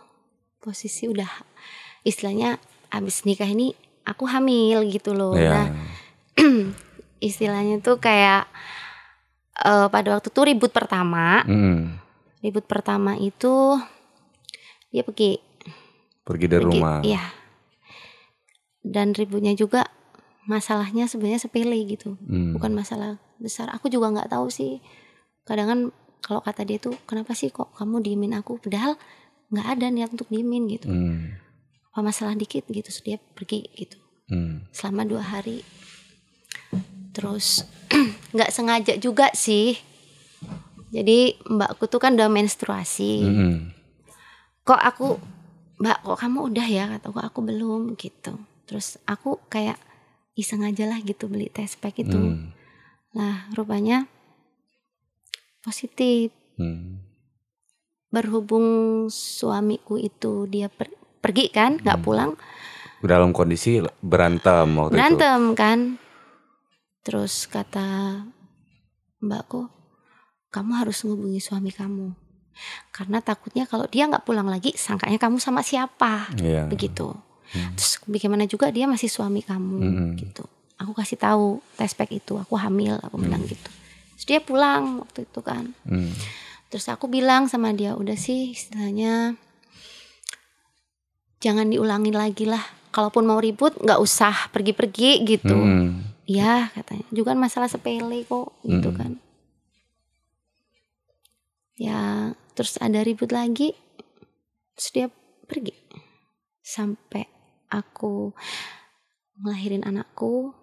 posisi 0.59 1.09
udah 1.09 1.29
istilahnya 2.03 2.61
abis 2.91 3.25
nikah 3.25 3.49
ini 3.49 3.73
aku 4.05 4.29
hamil 4.29 4.85
gitu 4.85 5.15
loh 5.17 5.33
Ya. 5.33 5.49
nah 5.49 5.67
istilahnya 7.23 7.81
tuh 7.81 7.97
kayak 7.97 8.45
eh, 9.61 9.87
pada 9.87 10.09
waktu 10.13 10.27
tuh 10.27 10.43
ribut 10.43 10.69
pertama 10.69 11.41
Mm. 11.43 11.97
ribut 12.41 12.65
pertama 12.65 13.13
itu 13.15 13.77
dia 14.89 15.01
pergi 15.01 15.37
Pergi 16.21 16.45
dari 16.45 16.61
pergi 16.61 16.77
rumah. 16.77 16.99
iya 17.01 17.23
dan 18.81 19.13
ributnya 19.13 19.53
juga 19.53 19.85
masalahnya 20.43 21.05
sebenarnya 21.05 21.37
sepele 21.39 21.77
gitu 21.85 22.17
Hmm. 22.19 22.51
bukan 22.51 22.73
masalah 22.73 23.21
besar 23.37 23.69
aku 23.69 23.87
juga 23.87 24.09
nggak 24.09 24.29
tahu 24.29 24.49
sih 24.49 24.81
kadang 25.43 25.67
kan 25.67 25.79
kalau 26.19 26.41
kata 26.41 26.61
dia 26.63 26.77
tuh 26.77 26.97
kenapa 27.03 27.33
sih 27.33 27.49
kok 27.49 27.73
kamu 27.73 28.01
diemin 28.01 28.33
aku 28.33 28.57
padahal 28.57 28.97
nggak 29.47 29.67
ada 29.69 29.85
niat 29.87 30.09
untuk 30.09 30.27
diemin 30.27 30.65
gitu 30.67 30.89
Hmm. 30.89 31.37
apa 31.87 32.01
masalah 32.03 32.33
dikit 32.33 32.65
gitu 32.67 32.87
so 32.87 33.01
dia 33.01 33.21
pergi 33.31 33.69
gitu 33.71 33.97
Hmm. 34.27 34.65
selama 34.71 35.05
dua 35.05 35.23
hari 35.23 35.61
terus 37.11 37.67
nggak 38.33 38.49
sengaja 38.49 38.95
juga 38.95 39.29
sih 39.31 39.75
jadi 40.89 41.39
mbakku 41.45 41.85
tuh 41.85 41.97
kan 41.97 42.13
udah 42.13 42.27
menstruasi 42.27 43.13
Mm-mm. 43.21 43.53
kok 44.61 44.77
aku 44.77 45.19
mbak 45.77 45.99
kok 46.01 46.17
kamu 46.17 46.39
udah 46.47 46.67
ya 46.67 46.85
kata 46.89 47.09
kok 47.09 47.25
aku 47.25 47.39
belum 47.41 47.95
gitu 47.95 48.35
terus 48.63 48.95
aku 49.03 49.39
kayak 49.45 49.75
iseng 50.33 50.61
aja 50.61 50.85
lah 50.85 50.99
gitu 50.99 51.25
beli 51.25 51.47
test 51.47 51.77
pack 51.77 51.97
itu 51.97 52.15
Hmm. 52.15 52.55
Nah, 53.11 53.51
rupanya 53.51 54.07
positif. 55.61 56.31
Hmm. 56.55 57.03
Berhubung 58.07 58.67
suamiku 59.07 59.95
itu 59.95 60.43
dia 60.45 60.67
per- 60.67 60.91
pergi 61.19 61.47
kan, 61.47 61.75
nggak 61.75 61.97
Hmm. 61.97 62.05
pulang, 62.05 62.31
Dalam 63.01 63.31
kondisi 63.31 63.79
berantem 63.99 64.63
waktu 64.73 64.87
itu. 64.87 64.95
berantem 64.95 65.41
kan. 65.53 65.79
Terus 67.01 67.45
kata 67.45 68.21
mbakku, 69.17 69.69
kamu 70.49 70.71
harus 70.75 71.01
menghubungi 71.01 71.39
suami 71.39 71.69
kamu. 71.69 72.13
karena 72.91 73.17
takutnya 73.19 73.63
kalau 73.63 73.87
dia 73.87 74.05
nggak 74.05 74.21
pulang 74.21 74.45
lagi 74.45 74.75
sangkanya 74.75 75.15
kamu 75.17 75.39
sama 75.39 75.63
siapa 75.63 76.29
Iya. 76.35 76.67
begitu 76.67 77.09
terus 77.73 77.97
bagaimana 78.05 78.43
juga 78.43 78.69
dia 78.69 78.85
masih 78.85 79.07
suami 79.07 79.39
kamu 79.41 79.77
Mm-mm. 79.79 80.09
gitu 80.19 80.45
aku 80.75 80.91
kasih 80.93 81.15
tahu 81.17 81.57
tespek 81.73 82.11
itu 82.13 82.35
aku 82.35 82.53
hamil 82.55 82.99
aku 82.99 83.17
bilang 83.17 83.41
gitu 83.43 83.65
terus 84.13 84.25
dia 84.27 84.39
pulang 84.39 84.99
waktu 84.99 85.25
itu 85.25 85.39
kan 85.41 85.73
Hmm. 85.87 86.11
terus 86.67 86.85
aku 86.85 87.07
bilang 87.07 87.47
sama 87.47 87.71
dia 87.71 87.95
udah 87.95 88.13
sih 88.13 88.51
istilahnya 88.51 89.39
jangan 91.39 91.65
diulangin 91.65 92.13
lagi 92.13 92.45
lah 92.45 92.61
kalaupun 92.91 93.25
mau 93.25 93.39
ribut 93.39 93.73
nggak 93.75 93.97
usah 93.97 94.51
pergi-pergi 94.51 95.23
gitu 95.25 95.55
Hmm. 95.55 96.10
Iya 96.31 96.71
katanya. 96.71 97.03
Juga 97.11 97.35
kan 97.35 97.39
masalah 97.41 97.67
sepele 97.67 98.23
kok 98.23 98.55
gitu 98.63 98.87
Mm. 98.87 98.95
kan. 98.95 99.11
Ya 101.75 101.99
terus 102.53 102.77
ada 102.77 103.03
ribut 103.03 103.35
lagi. 103.35 103.75
Terus 104.77 104.89
dia 104.93 105.07
pergi. 105.43 105.75
Sampai 106.61 107.27
aku 107.67 108.31
ngelahirin 109.37 109.83
anakku. 109.83 110.55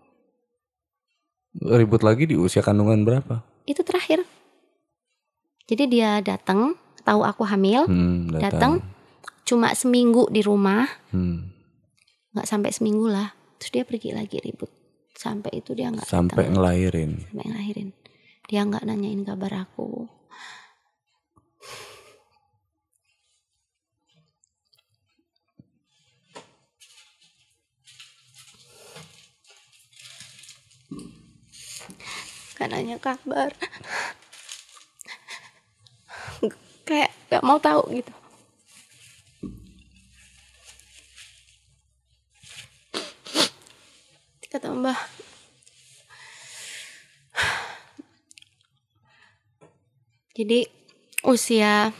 Ribut 1.58 2.00
lagi 2.00 2.24
di 2.24 2.38
usia 2.38 2.62
kandungan 2.62 3.02
berapa? 3.02 3.44
itu 3.68 3.84
terakhir. 3.84 4.24
Jadi 5.68 5.84
dia 5.92 6.24
datang 6.24 6.72
tahu 7.04 7.20
aku 7.20 7.44
hamil 7.44 7.84
Hmm, 7.84 8.32
datang 8.32 8.80
cuma 9.44 9.76
seminggu 9.76 10.24
di 10.32 10.40
rumah. 10.40 10.88
Hmm. 11.12 11.52
nggak 12.32 12.48
sampai 12.48 12.72
seminggu 12.72 13.12
lah. 13.12 13.36
Terus 13.60 13.70
dia 13.70 13.84
pergi 13.84 14.16
lagi 14.16 14.40
ribut 14.40 14.72
sampai 15.18 15.50
itu 15.58 15.74
dia 15.74 15.90
nggak 15.90 16.06
Sampai 16.06 16.46
datang. 16.46 16.54
ngelahirin. 16.62 17.10
sampai 17.26 17.46
ngelahirin 17.50 17.88
dia 18.46 18.60
nggak 18.62 18.84
nanyain 18.86 19.22
kabar 19.26 19.52
aku 19.66 20.06
Gak 32.58 32.68
nanya 32.74 32.98
kabar 32.98 33.54
kayak 36.82 37.12
gak 37.30 37.44
mau 37.44 37.60
tahu 37.60 37.84
gitu 37.94 38.10
kata 44.48 44.72
mbah 44.72 44.96
Jadi 50.38 50.70
usia 51.26 51.90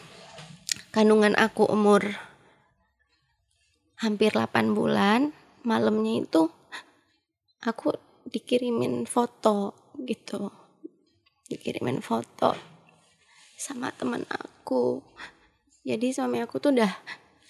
kandungan 0.94 1.34
aku 1.34 1.66
umur 1.66 2.06
hampir 3.98 4.30
8 4.30 4.78
bulan, 4.78 5.34
malamnya 5.66 6.22
itu 6.22 6.46
aku 7.66 7.98
dikirimin 8.30 9.10
foto 9.10 9.74
gitu. 10.06 10.54
Dikirimin 11.50 11.98
foto 11.98 12.54
sama 13.58 13.90
teman 13.90 14.22
aku. 14.30 15.02
Jadi 15.82 16.14
suami 16.14 16.38
aku 16.38 16.62
tuh 16.62 16.78
udah 16.78 16.94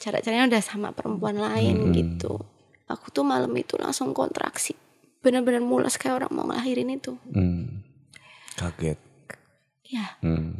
cara-caranya 0.00 0.48
udah 0.48 0.62
sama 0.64 0.96
perempuan 0.96 1.36
lain 1.36 1.84
Mm-mm. 1.84 1.92
gitu. 1.92 2.32
Aku 2.88 3.12
tuh 3.12 3.28
malam 3.28 3.52
itu 3.60 3.76
langsung 3.76 4.16
kontraksi. 4.16 4.87
Bener-bener 5.28 5.60
mulas 5.60 6.00
kayak 6.00 6.24
orang 6.24 6.32
mau 6.32 6.48
ngelahirin 6.48 6.88
itu. 6.90 7.20
Hmm. 7.28 7.84
Kaget. 8.56 8.96
Ya, 9.84 10.16
Hmm. 10.20 10.56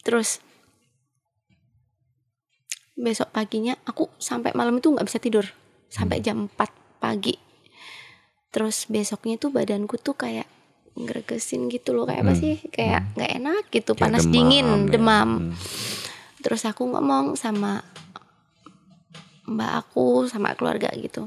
Terus 0.00 0.44
besok 2.94 3.32
paginya 3.32 3.80
aku 3.82 4.12
sampai 4.16 4.52
malam 4.52 4.76
itu 4.76 4.92
nggak 4.92 5.08
bisa 5.08 5.16
tidur 5.16 5.48
sampai 5.88 6.20
jam 6.20 6.46
4 6.46 6.68
pagi. 6.98 7.32
Terus 8.50 8.84
besoknya 8.86 9.36
tuh 9.36 9.48
badanku 9.48 9.96
tuh 9.96 10.12
kayak 10.14 10.44
ngeregesin 10.92 11.68
gitu 11.68 11.96
loh 11.96 12.04
kayak 12.04 12.24
apa 12.24 12.34
Hmm. 12.34 12.40
sih 12.40 12.54
kayak 12.68 13.16
nggak 13.16 13.30
enak 13.36 13.64
gitu 13.70 13.92
Kayak 13.94 14.02
panas 14.02 14.22
demam, 14.22 14.34
dingin 14.34 14.66
ya. 14.68 14.88
demam. 14.90 15.30
Hmm. 15.30 15.52
Terus 16.40 16.62
aku 16.64 16.82
ngomong 16.86 17.36
sama 17.36 17.80
mbak 19.44 19.72
aku 19.80 20.24
sama 20.26 20.52
keluarga 20.54 20.92
gitu. 20.92 21.26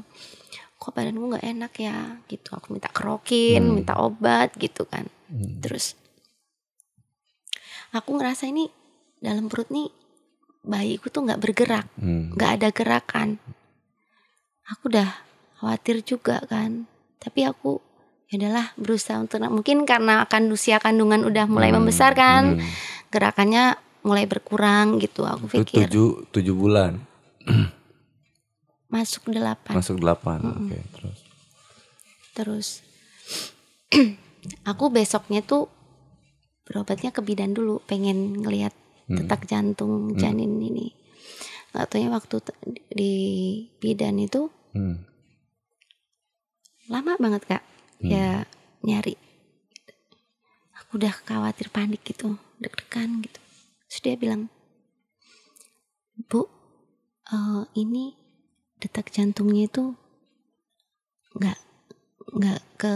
Kok 0.84 0.92
badanku 0.92 1.32
nggak 1.32 1.48
enak 1.48 1.72
ya 1.80 1.96
gitu. 2.28 2.52
Aku 2.52 2.76
minta 2.76 2.92
kerokin, 2.92 3.64
Hmm. 3.64 3.80
minta 3.80 3.96
obat 3.96 4.52
gitu 4.60 4.84
kan. 4.84 5.08
Hmm. 5.32 5.64
Terus 5.64 5.96
aku 7.96 8.20
ngerasa 8.20 8.44
ini 8.44 8.68
dalam 9.16 9.48
perut 9.48 9.72
nih 9.72 9.88
bayiku 10.60 11.08
tuh 11.08 11.24
nggak 11.24 11.40
bergerak, 11.40 11.88
Hmm. 11.96 12.36
nggak 12.36 12.50
ada 12.60 12.68
gerakan. 12.68 13.40
Aku 14.68 14.92
udah 14.92 15.08
khawatir 15.56 16.04
juga 16.04 16.44
kan. 16.44 16.84
Tapi 17.16 17.48
aku 17.48 17.80
ya 18.28 18.36
udahlah 18.36 18.76
berusaha 18.76 19.16
untuk 19.16 19.40
mungkin 19.48 19.88
karena 19.88 20.20
akan 20.28 20.52
usia 20.52 20.76
kandungan 20.76 21.24
udah 21.24 21.48
mulai 21.48 21.72
Hmm. 21.72 21.80
membesar 21.80 22.12
kan, 22.12 22.60
Hmm. 22.60 22.64
gerakannya 23.08 23.80
mulai 24.04 24.28
berkurang 24.28 25.00
gitu. 25.00 25.24
Aku 25.24 25.48
Itu 25.48 25.64
pikir 25.64 25.88
tujuh, 25.88 26.28
tujuh 26.28 26.52
bulan. 26.52 27.00
masuk 28.94 29.34
delapan. 29.34 29.74
Masuk 29.74 29.98
delapan. 29.98 30.38
Oke, 30.38 30.78
terus. 30.94 31.18
Terus 32.34 32.68
aku 34.70 34.84
besoknya 34.88 35.42
tuh 35.42 35.66
berobatnya 36.62 37.10
ke 37.10 37.20
bidan 37.20 37.52
dulu, 37.52 37.82
pengen 37.84 38.38
ngelihat 38.38 38.70
Hmm. 39.04 39.20
detak 39.20 39.44
jantung 39.44 40.16
janin 40.16 40.56
ini. 40.56 40.96
Gak 41.76 41.92
taunya 41.92 42.08
waktu 42.08 42.40
di 42.88 43.12
bidan 43.76 44.16
itu 44.16 44.48
Hmm. 44.72 45.04
lama 46.88 47.12
banget 47.20 47.44
kak, 47.44 47.62
Hmm. 48.00 48.08
ya 48.08 48.48
nyari. 48.80 49.12
Aku 50.80 50.96
udah 50.96 51.12
khawatir 51.20 51.68
panik 51.68 52.00
gitu, 52.00 52.40
deg-degan 52.56 53.20
gitu. 53.20 53.36
Terus 53.92 54.00
dia 54.00 54.16
bilang, 54.16 54.48
Bu, 56.24 56.48
eh, 57.28 57.62
ini 57.76 58.16
detak 58.82 59.10
jantungnya 59.14 59.66
itu 59.70 59.94
nggak 61.34 61.58
nggak 62.34 62.60
ke 62.78 62.94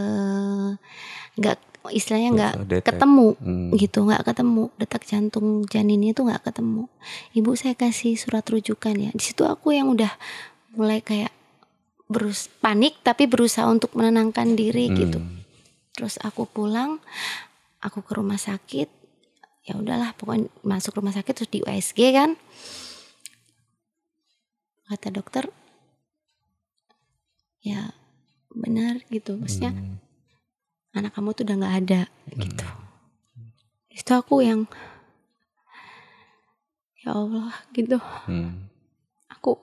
nggak 1.39 1.59
istilahnya 1.89 2.31
nggak 2.35 2.85
ketemu 2.85 3.39
Hmm. 3.41 3.71
gitu 3.79 4.05
nggak 4.05 4.25
ketemu. 4.27 4.69
Detak 4.77 5.03
jantung 5.09 5.65
janinnya 5.65 6.13
itu 6.13 6.23
nggak 6.27 6.45
ketemu. 6.53 6.91
Ibu 7.33 7.51
saya 7.57 7.73
kasih 7.79 8.19
surat 8.19 8.45
rujukan 8.45 8.95
ya. 8.99 9.11
Di 9.15 9.23
situ 9.23 9.47
aku 9.49 9.73
yang 9.73 9.89
udah 9.95 10.11
mulai 10.77 11.01
kayak 11.01 11.33
berus 12.09 12.49
panik 12.61 13.01
tapi 13.05 13.29
berusaha 13.29 13.69
untuk 13.69 13.93
menenangkan 13.97 14.57
diri 14.57 14.89
gitu. 14.93 15.21
Hmm. 15.21 15.37
terus 15.99 16.15
aku 16.23 16.47
pulang 16.47 17.03
aku 17.83 18.07
ke 18.07 18.13
rumah 18.15 18.39
sakit. 18.39 18.87
Ya 19.67 19.75
udahlah 19.75 20.15
pokoknya 20.15 20.47
masuk 20.63 21.03
rumah 21.03 21.11
sakit 21.11 21.35
terus 21.35 21.51
di 21.51 21.59
USG 21.67 22.15
kan. 22.15 22.39
Kata 24.89 25.11
dokter 25.11 25.51
ya 27.69 27.93
benar 28.53 29.05
gitu. 29.13 29.37
Maksudnya 29.37 29.77
Hmm. 29.77 30.01
anak 30.97 31.13
kamu 31.13 31.37
tuh 31.37 31.45
udah 31.45 31.57
nggak 31.61 31.77
ada 31.85 32.01
gitu. 32.33 32.67
Itu 33.93 34.11
aku 34.17 34.41
yang 34.41 34.65
ya 37.05 37.13
Allah 37.13 37.53
gitu. 37.77 38.01
Hmm. 38.27 38.69
aku 39.29 39.55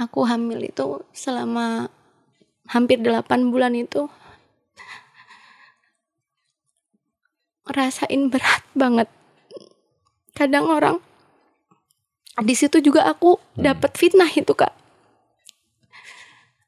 aku 0.00 0.20
hamil 0.26 0.66
itu 0.66 1.06
selama 1.14 1.86
hampir 2.66 2.98
8 2.98 3.54
bulan 3.54 3.70
itu 3.78 4.10
rasain 7.70 8.30
berat 8.30 8.62
banget. 8.74 9.08
Kadang 10.34 10.66
orang 10.70 10.96
di 12.42 12.52
situ 12.52 12.82
juga 12.84 13.08
aku 13.08 13.40
dapat 13.56 13.96
fitnah 13.96 14.28
itu 14.28 14.52
kak 14.52 14.74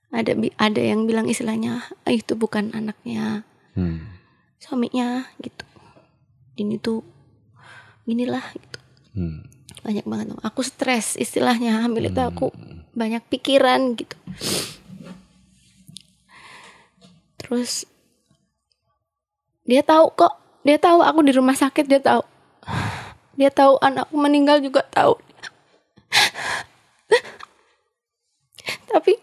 ada 0.09 0.33
ada 0.57 0.81
yang 0.81 1.05
bilang 1.05 1.29
istilahnya 1.29 1.85
"Ah, 2.05 2.12
itu 2.12 2.33
bukan 2.33 2.73
anaknya 2.73 3.44
Hmm. 3.77 4.09
suaminya 4.59 5.29
gitu. 5.38 5.64
Ini 6.59 6.81
tuh 6.83 7.07
inilah 8.09 8.42
gitu. 8.57 8.79
Hmm. 9.14 9.42
banyak 9.79 10.05
banget 10.11 10.27
aku 10.42 10.61
stres 10.66 11.14
istilahnya 11.16 11.81
hamil 11.87 12.11
itu 12.11 12.18
aku 12.21 12.51
banyak 12.92 13.23
pikiran 13.31 13.94
gitu. 13.94 14.18
Terus 17.38 17.87
dia 19.62 19.81
tahu 19.87 20.12
kok 20.12 20.35
dia 20.66 20.77
tahu 20.83 21.01
aku 21.01 21.21
di 21.25 21.33
rumah 21.33 21.55
sakit 21.55 21.87
dia 21.87 22.03
tahu. 22.03 22.21
Dia 23.38 23.55
tahu 23.55 23.79
anakku 23.79 24.18
meninggal 24.18 24.59
juga 24.59 24.83
tahu. 24.90 25.14
Tapi 28.90 29.14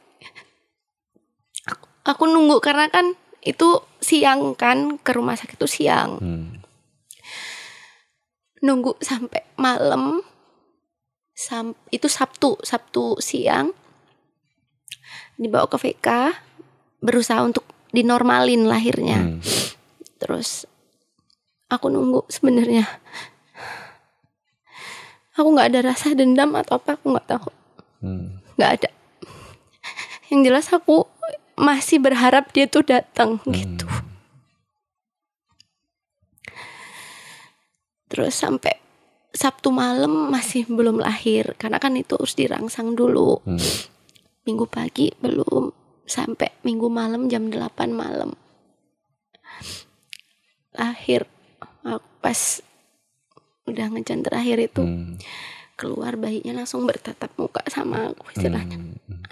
aku, 2.05 2.23
nunggu 2.25 2.61
karena 2.61 2.87
kan 2.87 3.17
itu 3.41 3.81
siang 3.99 4.53
kan 4.53 4.97
ke 4.97 5.11
rumah 5.13 5.37
sakit 5.37 5.57
itu 5.57 5.67
siang 5.69 6.17
Hmm. 6.17 6.61
nunggu 8.61 8.97
sampai 8.97 9.45
malam 9.55 10.25
sam 11.33 11.77
itu 11.89 12.09
Sabtu 12.09 12.57
Sabtu 12.61 13.21
siang 13.21 13.69
dibawa 15.37 15.69
ke 15.69 15.77
VK 15.77 16.07
berusaha 17.03 17.45
untuk 17.45 17.65
dinormalin 17.93 18.65
lahirnya 18.65 19.21
Hmm. 19.21 19.41
terus 20.17 20.65
aku 21.69 21.93
nunggu 21.93 22.25
sebenarnya 22.33 22.89
aku 25.35 25.47
nggak 25.53 25.69
ada 25.69 25.79
rasa 25.93 26.17
dendam 26.17 26.55
atau 26.55 26.81
apa 26.81 26.97
aku 26.97 27.13
nggak 27.13 27.29
tahu 27.29 27.49
Hmm. 28.01 28.41
nggak 28.57 28.71
ada 28.81 28.89
yang 30.33 30.41
jelas 30.41 30.73
aku 30.73 31.05
masih 31.55 32.03
berharap 32.03 32.51
dia 32.51 32.67
tuh 32.67 32.83
datang 32.83 33.39
gitu. 33.47 33.87
Terus 38.11 38.35
sampai 38.35 38.79
Sabtu 39.35 39.67
malam 39.67 40.31
masih 40.31 40.63
belum 40.71 41.03
lahir 41.03 41.59
karena 41.59 41.75
kan 41.75 41.91
itu 41.99 42.15
harus 42.15 42.35
dirangsang 42.35 42.95
dulu. 42.95 43.43
Hmm. 43.43 43.59
minggu 44.45 44.69
pagi 44.69 45.09
belum 45.09 45.73
sampai 46.05 46.61
minggu 46.61 46.85
malam 46.85 47.25
jam 47.25 47.49
8 47.49 47.89
malam. 47.89 48.37
Lahir 50.77 51.25
aku 51.81 52.05
pas 52.21 52.61
udah 53.65 53.89
ngejan 53.89 54.21
terakhir 54.21 54.61
itu 54.61 54.85
Hmm. 54.85 55.17
keluar 55.73 56.13
bayinya 56.13 56.61
langsung 56.61 56.85
bertatap 56.85 57.33
muka 57.41 57.65
sama 57.73 58.13
aku 58.13 58.37
istilahnya. 58.37 58.77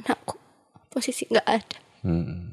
Anakku 0.02 0.42
posisi 0.90 1.30
nggak 1.30 1.46
ada 1.46 1.78
Hmm. 2.04 2.52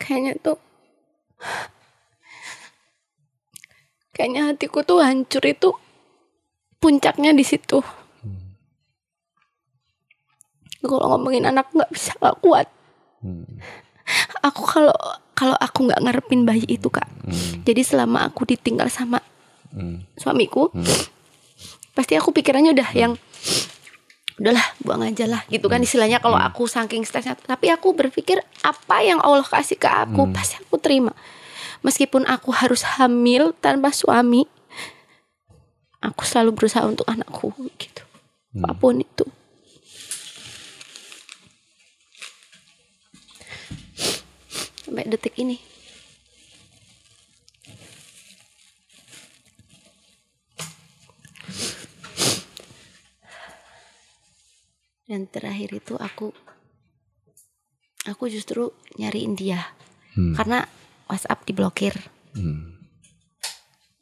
kayaknya 0.00 0.34
tuh 0.42 0.58
kayaknya 4.12 4.52
hatiku 4.52 4.82
tuh 4.82 5.00
hancur 5.00 5.42
itu 5.46 5.70
puncaknya 6.78 7.30
di 7.32 7.44
situ 7.46 7.80
kalau 10.82 11.14
ngomongin 11.14 11.46
anak 11.46 11.70
nggak 11.70 11.90
bisa 11.94 12.12
nggak 12.18 12.38
kuat 12.42 12.68
Hmm. 13.22 13.46
aku 14.42 14.66
kalau 14.66 14.90
kalau 15.38 15.54
aku 15.54 15.86
nggak 15.86 16.02
ngarepin 16.02 16.42
bayi 16.42 16.66
itu 16.66 16.90
kak 16.90 17.06
Hmm. 17.22 17.62
jadi 17.62 17.86
selama 17.86 18.26
aku 18.26 18.42
ditinggal 18.42 18.90
sama 18.90 19.22
Hmm. 19.70 20.02
suamiku 20.18 20.74
pasti 21.92 22.16
aku 22.16 22.32
pikirannya 22.32 22.72
udah 22.72 22.90
yang 22.96 23.12
udahlah 24.40 24.64
buang 24.82 25.04
aja 25.04 25.28
lah 25.28 25.44
gitu 25.52 25.68
kan 25.68 25.78
istilahnya 25.84 26.18
kalau 26.18 26.40
aku 26.40 26.64
saking 26.64 27.04
stresnya. 27.04 27.36
Tapi 27.36 27.68
aku 27.68 27.92
berpikir 27.92 28.40
apa 28.64 28.96
yang 29.04 29.20
Allah 29.20 29.44
kasih 29.44 29.76
ke 29.76 29.88
aku 29.88 30.28
pasti 30.32 30.58
aku 30.58 30.80
terima. 30.80 31.12
Meskipun 31.82 32.24
aku 32.26 32.54
harus 32.54 32.86
hamil 32.96 33.52
tanpa 33.58 33.90
suami 33.90 34.46
aku 36.02 36.22
selalu 36.26 36.54
berusaha 36.54 36.82
untuk 36.86 37.06
anakku 37.06 37.54
gitu. 37.78 38.02
Apa 38.58 38.74
pun 38.74 39.00
itu. 39.00 39.24
Sampai 44.82 45.08
detik 45.08 45.38
ini 45.40 45.71
dan 55.12 55.28
terakhir 55.28 55.76
itu 55.76 55.92
aku 55.94 56.32
aku 58.08 58.24
justru 58.26 58.72
nyariin 58.96 59.36
dia 59.36 59.60
Hmm. 60.12 60.32
karena 60.32 60.64
WhatsApp 61.08 61.44
diblokir 61.44 61.92
Hmm. 62.32 62.80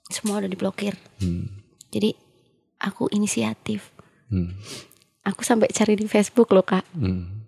semua 0.07 0.39
udah 0.39 0.47
diblokir 0.47 0.95
Hmm. 1.19 1.51
jadi 1.91 2.15
aku 2.79 3.11
inisiatif 3.11 3.91
Hmm. 4.27 4.55
aku 5.23 5.43
sampai 5.43 5.71
cari 5.71 5.95
di 5.95 6.07
Facebook 6.07 6.51
loh 6.51 6.63
kak 6.63 6.87
Hmm. 6.95 7.47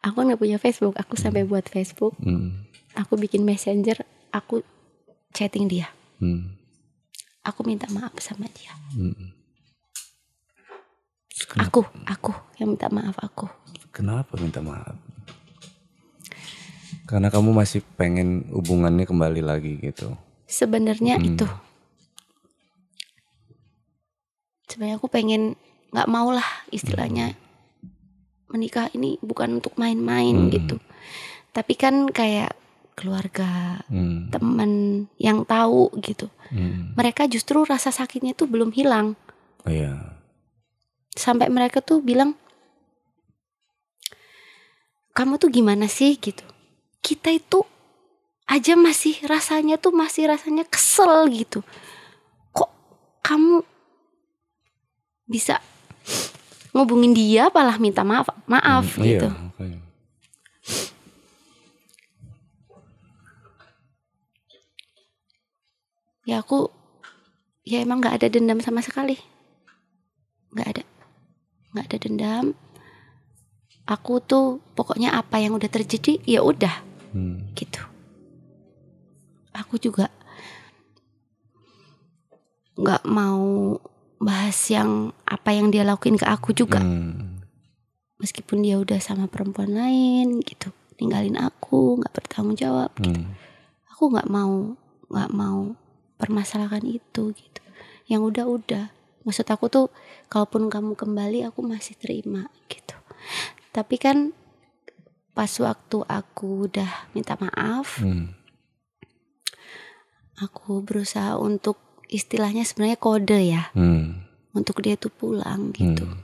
aku 0.00 0.16
nggak 0.20 0.40
punya 0.40 0.56
Facebook 0.56 0.96
aku 0.96 1.16
sampai 1.16 1.44
buat 1.44 1.64
Facebook 1.64 2.16
Hmm. 2.20 2.64
aku 2.92 3.16
bikin 3.16 3.40
messenger 3.40 4.04
aku 4.28 4.60
chatting 5.32 5.68
dia 5.68 5.88
Hmm. 6.16 6.56
aku 7.42 7.64
minta 7.64 7.88
maaf 7.88 8.12
sama 8.20 8.48
dia 8.52 8.72
Hmm. 8.92 9.32
Aku 11.56 11.80
aku 12.04 12.30
yang 12.56 12.70
minta 12.70 12.88
maaf 12.88 13.18
aku 13.18 13.46
Kenapa 13.90 14.40
minta 14.40 14.58
maaf? 14.58 14.96
Karena 17.04 17.28
kamu 17.28 17.52
masih 17.52 17.84
pengen 17.94 18.48
hubungannya 18.48 19.04
kembali 19.04 19.40
lagi 19.40 19.76
gitu. 19.78 20.16
sebenarnya 20.44 21.16
itu 21.18 21.44
sebenarnya 24.64 24.96
aku 24.96 25.08
pengen 25.08 25.56
nggak 25.92 26.08
mau 26.08 26.32
lah 26.32 26.44
istilahnya 26.68 27.36
menikah 28.48 28.88
ini 28.92 29.20
bukan 29.20 29.60
untuk 29.60 29.76
main-main 29.76 30.48
gitu 30.48 30.80
tapi 31.52 31.72
kan 31.74 32.08
kayak 32.08 32.56
keluarga 32.92 33.80
Hmm. 33.88 34.28
teman 34.28 34.72
yang 35.16 35.44
tahu 35.44 35.92
gitu 36.00 36.28
Hmm. 36.48 36.92
mereka 36.94 37.24
justru 37.24 37.64
rasa 37.64 37.88
sakitnya 37.88 38.32
tuh 38.32 38.48
belum 38.48 38.72
hilang 38.72 39.16
Oh 39.62 39.70
iya. 39.70 40.20
Sampai 41.12 41.52
mereka 41.52 41.84
tuh 41.84 42.00
bilang 42.00 42.34
kamu 45.12 45.36
tuh 45.36 45.52
gimana 45.52 45.86
sih? 45.92 46.16
gitu. 46.16 46.40
Kita 47.04 47.28
itu 47.28 47.60
aja 48.48 48.72
masih 48.76 49.20
rasanya 49.28 49.76
tuh 49.76 49.92
masih 49.92 50.28
rasanya 50.32 50.64
kesel 50.64 51.28
gitu. 51.28 51.60
Kok 52.56 52.70
kamu 53.20 53.60
bisa 55.28 55.60
ngubungin 56.72 57.12
dia 57.12 57.52
malah 57.52 57.76
minta 57.76 58.00
maaf 58.04 58.32
maaf 58.48 58.96
Hmm, 58.96 59.04
gitu? 59.04 59.28
Iya, 59.28 59.80
ya 66.22 66.36
aku 66.40 66.70
ya 67.66 67.82
emang 67.82 68.00
nggak 68.00 68.16
ada 68.22 68.26
dendam 68.32 68.58
sama 68.64 68.80
sekali. 68.80 69.18
Nggak 70.52 70.68
ada 70.78 70.82
nggak 71.72 71.86
ada 71.88 71.96
dendam. 71.98 72.46
Aku 73.88 74.22
tuh 74.22 74.62
pokoknya 74.78 75.10
apa 75.18 75.42
yang 75.42 75.58
udah 75.58 75.68
terjadi 75.68 76.22
ya 76.22 76.40
udah. 76.44 76.92
Hmm. 77.12 77.52
gitu. 77.52 77.82
Aku 79.52 79.76
juga 79.76 80.08
nggak 82.72 83.04
mau 83.04 83.76
bahas 84.16 84.56
yang 84.72 85.12
apa 85.28 85.52
yang 85.52 85.68
dia 85.68 85.84
lakuin 85.84 86.16
ke 86.16 86.24
aku 86.24 86.56
juga. 86.56 86.80
Hmm. 86.80 87.28
meskipun 88.22 88.62
dia 88.62 88.78
udah 88.78 89.02
sama 89.02 89.26
perempuan 89.26 89.74
lain 89.74 90.38
gitu. 90.46 90.70
Ninggalin 91.02 91.34
aku 91.42 91.98
nggak 91.98 92.14
bertanggung 92.14 92.54
jawab 92.54 92.94
Hmm. 93.02 93.34
aku 93.90 94.14
nggak 94.14 94.30
mau 94.30 94.78
nggak 95.10 95.30
mau 95.34 95.74
permasalahan 96.22 96.86
itu 96.86 97.34
gitu. 97.34 97.62
Yang 98.06 98.22
udah 98.30 98.44
udah 98.46 98.84
maksud 99.22 99.46
aku 99.46 99.66
tuh 99.66 99.86
kalaupun 100.26 100.66
kamu 100.66 100.92
kembali 100.94 101.46
aku 101.46 101.62
masih 101.62 101.94
terima 101.94 102.46
gitu 102.66 102.94
tapi 103.70 103.96
kan 103.96 104.34
pas 105.32 105.48
waktu 105.58 105.98
aku 106.04 106.66
udah 106.66 107.08
minta 107.12 107.34
maaf 107.36 107.98
Hmm. 107.98 108.34
aku 110.38 110.82
berusaha 110.82 111.36
untuk 111.36 111.78
istilahnya 112.08 112.66
sebenarnya 112.66 112.98
kode 112.98 113.40
ya 113.40 113.62
Hmm. 113.72 114.26
untuk 114.52 114.80
dia 114.80 114.96
tuh 114.96 115.08
pulang 115.08 115.72
gitu 115.72 116.04
Hmm. 116.04 116.20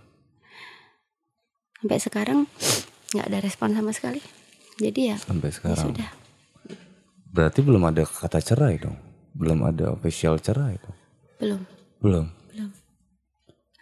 sampai 1.78 1.98
sekarang 1.98 2.38
nggak 3.08 3.26
ada 3.26 3.38
respon 3.40 3.72
sama 3.72 3.90
sekali 3.90 4.20
jadi 4.78 5.14
ya, 5.14 5.16
Sampai 5.18 5.48
ya 5.48 5.54
sekarang. 5.54 5.86
sudah 5.90 6.10
Berarti 7.28 7.60
belum 7.60 7.82
ada 7.84 8.02
kata 8.02 8.40
cerai 8.40 8.80
dong. 8.80 8.96
Belum 9.36 9.60
ada 9.62 9.92
official 9.92 10.38
cerai 10.38 10.78
dong. 10.78 10.96
belum 11.36 11.60
Belum. 11.98 12.26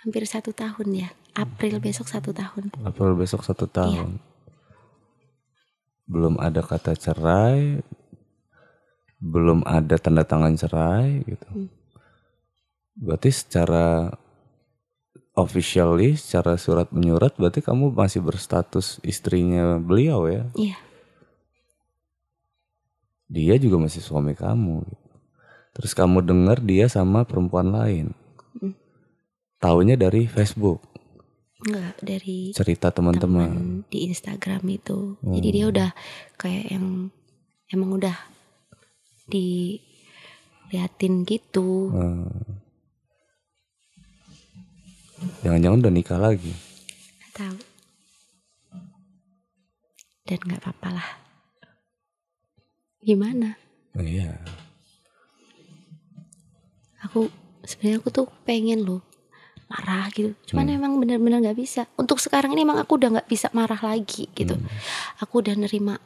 Hampir 0.06 0.22
satu 0.22 0.54
tahun 0.54 0.86
ya 0.94 1.08
April 1.34 1.82
besok 1.82 2.06
satu 2.06 2.30
tahun 2.30 2.70
April 2.80 3.18
besok 3.18 3.42
satu 3.42 3.66
Iya. 3.66 3.74
tahun. 3.74 4.10
Belum 6.06 6.38
ada 6.38 6.62
kata 6.62 6.94
cerai. 6.94 7.82
Belum 9.18 9.66
ada 9.66 9.98
tanda 9.98 10.22
tangan 10.22 10.54
cerai 10.54 11.26
gitu. 11.26 11.48
Hmm. 11.50 11.66
Berarti 12.94 13.28
secara 13.28 14.14
officially, 15.34 16.14
secara 16.14 16.54
surat 16.54 16.88
menyurat 16.88 17.34
berarti 17.34 17.58
kamu 17.58 17.90
masih 17.90 18.22
berstatus 18.22 19.02
istrinya 19.02 19.76
beliau 19.76 20.30
ya. 20.30 20.46
iya 20.54 20.78
Dia 23.26 23.58
juga 23.58 23.82
masih 23.82 24.00
suami 24.00 24.32
kamu. 24.32 24.86
gitu. 24.86 25.06
Terus 25.74 25.92
kamu 25.92 26.22
dengar 26.22 26.62
dia 26.62 26.86
sama 26.86 27.26
perempuan 27.26 27.68
lain. 27.68 28.14
Hmm. 28.56 28.72
Taunya 29.66 29.98
dari 29.98 30.30
Facebook, 30.30 30.78
nggak 31.66 31.98
dari 31.98 32.54
cerita 32.54 32.94
teman-teman. 32.94 33.50
teman 33.50 33.90
di 33.90 34.06
Instagram 34.06 34.62
itu. 34.70 35.18
Jadi 35.26 35.48
dia 35.50 35.66
udah 35.66 35.90
kayak 36.38 36.70
yang 36.70 37.10
emang 37.74 37.98
udah 37.98 38.14
diliatin 39.26 41.26
gitu 41.26 41.90
Hmm. 41.90 42.30
Jangan-jangan 45.42 45.82
udah 45.82 45.90
nikah 45.90 46.22
lagi. 46.22 46.54
Nggak 46.54 47.34
tahu 47.34 47.58
dan 50.26 50.38
nggak 50.42 50.60
apa-apa 50.62 50.88
lah 50.90 51.08
gimana 53.00 53.54
Oh, 53.96 54.02
iya. 54.02 54.34
aku 57.00 57.30
sebenarnya 57.62 58.02
aku 58.02 58.10
tuh 58.10 58.26
pengen 58.42 58.82
loh 58.82 59.06
marah 59.66 60.06
gitu. 60.10 60.30
Cuman 60.46 60.66
emang 60.68 60.92
bener-bener 60.96 61.42
nggak 61.42 61.58
bisa. 61.58 61.86
Untuk 61.94 62.18
sekarang 62.18 62.52
ini 62.52 62.62
emang 62.62 62.78
aku 62.78 62.96
udah 62.96 63.18
nggak 63.18 63.28
bisa 63.28 63.50
marah 63.50 63.78
lagi 63.78 64.30
gitu. 64.32 64.54
Aku 65.18 65.42
udah 65.42 65.54
nerima 65.54 65.98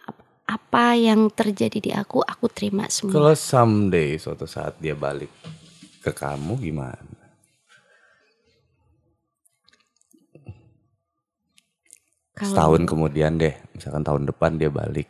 ap- 0.00 0.26
apa 0.44 0.86
yang 0.92 1.30
terjadi 1.30 1.78
di 1.78 1.90
aku 1.92 2.18
aku 2.20 2.46
terima 2.48 2.86
semua. 2.88 3.14
Kalau 3.14 3.32
someday 3.32 4.16
suatu 4.16 4.44
saat 4.44 4.74
dia 4.76 4.92
balik 4.92 5.30
ke 6.00 6.10
kamu 6.10 6.58
gimana? 6.58 6.98
Kalau- 12.32 12.54
Setahun 12.54 12.82
kemudian 12.86 13.34
deh, 13.34 13.54
misalkan 13.72 14.02
tahun 14.02 14.22
depan 14.24 14.54
dia 14.56 14.70
balik. 14.70 15.08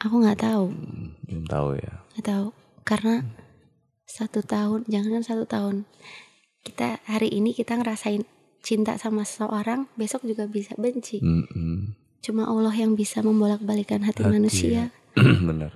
aku 0.00 0.16
nggak 0.16 0.40
tahu. 0.40 0.64
Hmm, 0.72 1.12
Belum 1.28 1.44
tahu 1.44 1.68
ya. 1.76 1.92
nggak 2.10 2.24
tahu. 2.24 2.46
Karena 2.82 3.20
satu 4.10 4.42
tahun 4.42 4.82
jangan 4.86 5.22
satu 5.22 5.46
tahun 5.46 5.86
kita 6.60 7.00
hari 7.06 7.30
ini 7.30 7.54
kita 7.54 7.78
ngerasain 7.78 8.26
cinta 8.60 8.98
sama 8.98 9.22
seseorang 9.22 9.86
besok 9.94 10.26
juga 10.26 10.44
bisa 10.44 10.74
benci 10.76 11.22
Mm-mm. 11.22 11.94
cuma 12.20 12.44
Allah 12.44 12.74
yang 12.74 12.92
bisa 12.92 13.22
membolak-balikan 13.22 14.02
hati, 14.02 14.20
Hati, 14.20 14.32
manusia 14.34 14.90
Bener. 15.48 15.72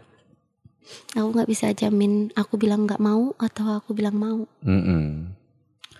aku 1.14 1.28
nggak 1.30 1.48
bisa 1.48 1.72
jamin 1.72 2.28
aku 2.34 2.58
bilang 2.58 2.84
nggak 2.84 3.00
mau 3.00 3.32
atau 3.38 3.72
aku 3.72 3.94
bilang 3.94 4.18
mau 4.18 4.44
Mm-mm. 4.60 5.32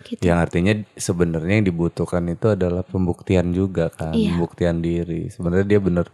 gitu 0.05 0.21
Yang 0.21 0.39
artinya 0.45 0.73
sebenarnya 0.93 1.63
yang 1.63 1.67
dibutuhkan 1.67 2.29
itu 2.29 2.53
adalah 2.53 2.85
pembuktian 2.85 3.57
juga 3.57 3.89
kan, 3.89 4.13
Iya. 4.13 4.37
pembuktian 4.37 4.85
diri. 4.85 5.33
Sebenarnya 5.33 5.65
dia 5.65 5.81
bener 5.81 6.13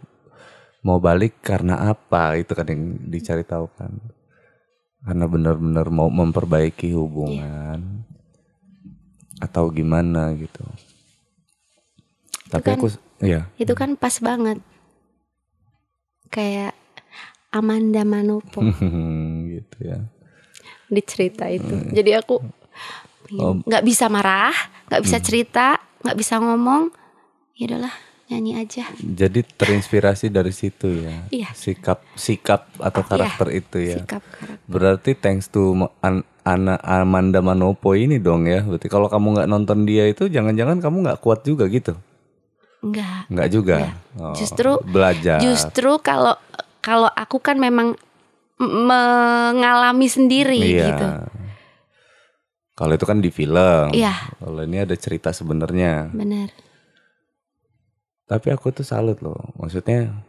mau 0.79 0.95
balik 0.97 1.43
karena 1.43 1.91
apa 1.91 2.39
itu 2.39 2.55
kan 2.55 2.71
yang 2.71 2.81
dicari 3.03 3.43
tahu 3.43 3.67
kan. 3.75 3.91
Karena 5.01 5.25
benar-benar 5.25 5.89
mau 5.89 6.07
memperbaiki 6.07 6.93
hubungan 6.93 8.05
atau 9.41 9.73
gimana 9.73 10.29
gitu. 10.37 10.61
Tapi 12.47 12.67
kan- 12.69 12.77
aku 12.77 12.87
ya 13.21 13.49
itu 13.57 13.73
kan 13.73 13.97
pas 13.97 14.13
banget. 14.21 14.61
Kayak 16.29 16.77
Amanda 17.51 18.05
Manopo. 18.05 18.61
Gitu 19.51 19.77
ya. 19.83 19.99
di 20.91 20.99
cerita 21.03 21.47
itu. 21.47 21.71
Jadi 21.91 22.11
aku 22.13 22.39
nggak 23.63 23.83
bisa 23.87 24.11
marah 24.11 24.51
nggak 24.91 25.03
bisa 25.07 25.17
cerita 25.23 25.79
nggak 26.03 26.19
bisa 26.19 26.35
ngomong 26.35 26.91
ya 27.55 27.71
udahlah 27.71 27.95
nyanyi 28.31 28.55
aja 28.57 28.87
Jadi 28.95 29.43
terinspirasi 29.43 30.31
dari 30.31 30.49
situ 30.49 31.03
ya. 31.03 31.27
Iya. 31.27 31.49
Sikap 31.51 31.99
sikap 32.15 32.71
atau 32.79 33.03
karakter 33.03 33.51
itu 33.51 33.77
ya. 33.83 33.97
sikap 33.99 34.23
karakter 34.23 34.63
Berarti 34.65 35.11
thanks 35.13 35.51
to 35.51 35.75
An- 35.99 36.23
Ana 36.41 36.79
Amanda 36.79 37.43
Manopo 37.43 37.91
ini 37.91 38.17
dong 38.17 38.47
ya. 38.47 38.63
Berarti 38.63 38.87
kalau 38.87 39.05
kamu 39.05 39.27
nggak 39.35 39.49
nonton 39.51 39.83
dia 39.83 40.07
itu 40.07 40.25
jangan-jangan 40.25 40.79
kamu 40.79 40.97
nggak 41.05 41.19
kuat 41.19 41.43
juga 41.43 41.67
gitu. 41.67 41.93
enggak 42.81 43.27
Nggak 43.27 43.49
juga. 43.51 43.75
Nggak. 43.77 43.95
Oh, 44.17 44.33
Justru- 44.33 44.81
belajar. 44.81 45.37
justru 45.37 45.91
kalau 45.99 46.33
kalau 46.79 47.11
aku 47.11 47.37
kan 47.37 47.59
memang 47.59 47.93
mengalami 48.57 50.07
sendiri 50.07 50.57
iya. 50.57 50.85
gitu 50.87 51.07
Kalau 52.71 52.93
itu 52.93 53.05
kan 53.05 53.21
di 53.21 53.29
film. 53.29 53.93
Iya. 53.93 54.15
Kalau 54.39 54.61
ini 54.65 54.81
ada 54.81 54.95
cerita 54.97 55.29
sebenarnya. 55.29 56.09
benar 56.09 56.49
Tapi 58.31 58.47
aku 58.47 58.71
tuh 58.71 58.87
salut 58.87 59.19
loh. 59.19 59.51
Maksudnya 59.59 60.23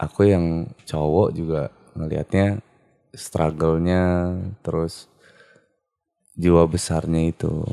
aku 0.00 0.32
yang 0.32 0.72
cowok 0.88 1.28
juga 1.36 1.68
ngelihatnya 1.92 2.64
struggle-nya 3.12 4.32
terus 4.64 5.12
jiwa 6.40 6.64
besarnya 6.64 7.28
itu 7.28 7.68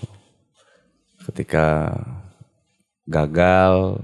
ketika 1.23 1.95
gagal 3.07 4.03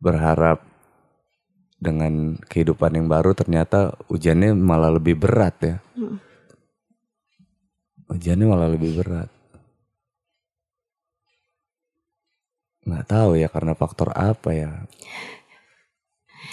berharap 0.00 0.64
dengan 1.76 2.40
kehidupan 2.48 2.96
yang 2.96 3.06
baru 3.06 3.36
ternyata 3.36 3.92
ujiannya 4.08 4.56
malah 4.56 4.96
lebih 4.96 5.20
berat 5.20 5.54
ya. 5.60 5.76
Ujiannya 8.08 8.46
malah 8.48 8.72
lebih 8.72 8.96
berat. 8.96 9.28
Nggak 12.88 13.04
tahu 13.06 13.36
ya 13.36 13.52
karena 13.52 13.76
faktor 13.76 14.08
apa 14.10 14.48
ya 14.50 14.70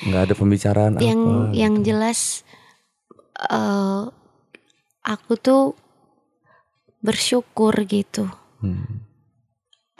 nggak 0.03 0.21
ada 0.27 0.35
pembicaraan 0.35 0.93
yang 0.99 1.21
apa 1.23 1.55
yang 1.55 1.73
gitu. 1.79 1.85
jelas 1.87 2.43
eh 3.39 4.03
aku 5.01 5.33
tuh 5.37 5.63
bersyukur 6.99 7.71
gitu 7.85 8.27
Hmm. 8.59 9.05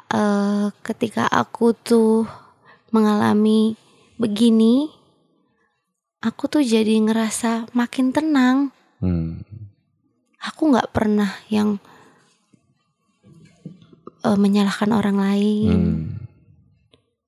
eh 0.09 0.67
ketika 0.81 1.27
aku 1.27 1.71
tuh 1.71 2.25
mengalami 2.89 3.75
begini 4.15 4.89
aku 6.19 6.49
tuh 6.49 6.63
jadi 6.65 6.97
ngerasa 6.99 7.69
makin 7.71 8.09
tenang 8.09 8.57
Hmm. 8.99 9.43
aku 10.41 10.71
nggak 10.73 10.89
pernah 10.89 11.29
yang 11.47 11.77
eh, 14.25 14.33
menyalahkan 14.33 14.89
orang 14.89 15.17
lain 15.21 15.69
Hmm. 15.69 16.14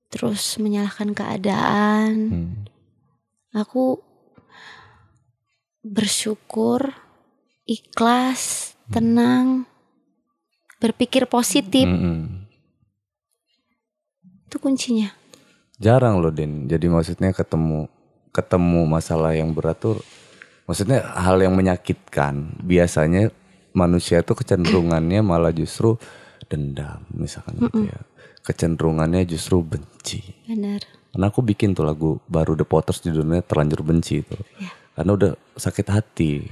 Terus 0.08 0.56
menyalahkan 0.60 1.12
keadaan. 1.12 2.12
Hmm. 2.28 2.52
aku 3.48 3.96
bersyukur 5.80 6.92
ikhlas 7.64 8.74
tenang 8.92 9.64
berpikir 10.80 11.24
positif. 11.28 11.88
Mm-mm. 11.88 12.44
itu 14.48 14.56
kuncinya. 14.56 15.12
Jarang 15.76 16.24
loh 16.24 16.32
Din. 16.32 16.64
Jadi 16.64 16.88
maksudnya 16.88 17.36
ketemu 17.36 17.88
ketemu 18.32 18.80
masalah 18.88 19.36
yang 19.36 19.52
berat 19.52 19.76
tuh 19.80 20.00
maksudnya 20.64 21.04
hal 21.04 21.36
yang 21.40 21.52
menyakitkan. 21.52 22.56
Biasanya 22.64 23.28
manusia 23.76 24.24
tuh 24.24 24.40
kecenderungannya 24.40 25.20
malah 25.20 25.52
justru 25.52 26.00
dendam 26.48 27.04
misalkan 27.12 27.60
gitu 27.60 27.84
ya 27.84 27.98
kecenderungannya 28.48 29.28
justru 29.28 29.60
benci 29.60 30.24
benar 30.48 30.80
Karena 31.08 31.28
aku 31.28 31.40
bikin 31.44 31.72
tuh 31.76 31.84
lagu 31.84 32.20
baru 32.28 32.52
The 32.56 32.64
Potters 32.68 33.00
judulnya 33.00 33.40
Terlanjur 33.40 33.80
Benci 33.80 34.20
itu. 34.20 34.36
Ya. 34.60 34.70
Karena 34.92 35.16
udah 35.16 35.32
sakit 35.56 35.88
hati. 35.88 36.44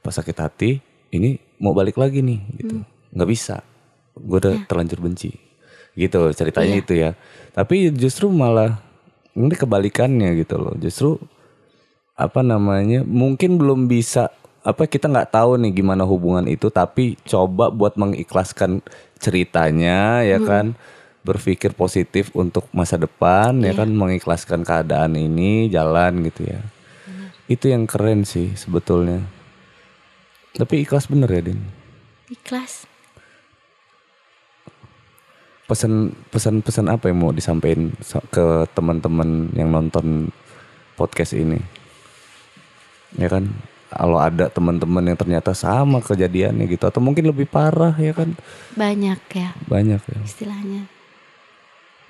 Pas 0.00 0.16
sakit 0.16 0.32
hati, 0.32 0.80
ini 1.12 1.36
mau 1.60 1.76
balik 1.76 2.00
lagi 2.00 2.24
nih 2.24 2.40
gitu. 2.56 2.82
nggak 3.12 3.28
bisa. 3.28 3.60
Gue 4.16 4.40
udah 4.40 4.64
terlanjur 4.64 5.04
benci. 5.04 5.36
Gitu 5.92 6.18
ceritanya 6.32 6.80
Iya. 6.80 6.82
itu 6.82 6.92
ya. 6.96 7.10
Tapi 7.52 7.92
justru 7.92 8.32
malah 8.32 8.80
ini 9.36 9.52
kebalikannya 9.52 10.40
gitu 10.40 10.56
loh. 10.56 10.72
Justru 10.80 11.20
apa 12.16 12.40
namanya? 12.40 13.04
Mungkin 13.04 13.60
belum 13.60 13.92
bisa 13.92 14.32
apa 14.64 14.88
kita 14.88 15.06
nggak 15.10 15.36
tahu 15.36 15.58
nih 15.58 15.74
gimana 15.74 16.08
hubungan 16.08 16.46
itu 16.46 16.70
tapi 16.70 17.18
coba 17.28 17.68
buat 17.68 17.98
mengikhlaskan 17.98 18.78
ceritanya 19.18 20.22
ya 20.22 20.38
kan 20.38 20.78
berpikir 21.22 21.70
positif 21.72 22.34
untuk 22.34 22.66
masa 22.74 22.98
depan 22.98 23.54
ya 23.62 23.72
kan 23.78 23.86
mengikhlaskan 23.94 24.66
keadaan 24.66 25.14
ini 25.14 25.70
jalan 25.70 26.26
gitu 26.26 26.50
ya. 26.50 26.60
Itu 27.46 27.70
yang 27.70 27.86
keren 27.86 28.26
sih 28.26 28.54
sebetulnya. 28.58 29.22
Tapi 30.52 30.82
ikhlas 30.82 31.06
bener 31.06 31.30
ya 31.30 31.42
Din? 31.46 31.60
Ikhlas. 32.28 32.84
Pesan 35.70 36.12
pesan 36.28 36.60
pesan 36.60 36.90
apa 36.90 37.08
yang 37.08 37.22
mau 37.22 37.32
disampaikan 37.32 37.94
sa- 38.02 38.24
ke 38.28 38.66
teman-teman 38.74 39.48
yang 39.54 39.70
nonton 39.72 40.28
podcast 40.98 41.32
ini? 41.38 41.62
Ya 43.16 43.30
kan 43.30 43.48
kalau 43.88 44.18
ada 44.20 44.50
teman-teman 44.50 45.06
yang 45.06 45.16
ternyata 45.16 45.54
sama 45.56 46.02
kejadiannya 46.02 46.66
gitu 46.66 46.84
atau 46.90 47.00
mungkin 47.00 47.30
lebih 47.30 47.46
parah 47.46 47.94
ya 47.96 48.12
kan? 48.12 48.34
Banyak 48.76 49.20
ya. 49.32 49.56
Banyak 49.70 50.02
ya. 50.02 50.18
Istilahnya 50.20 50.91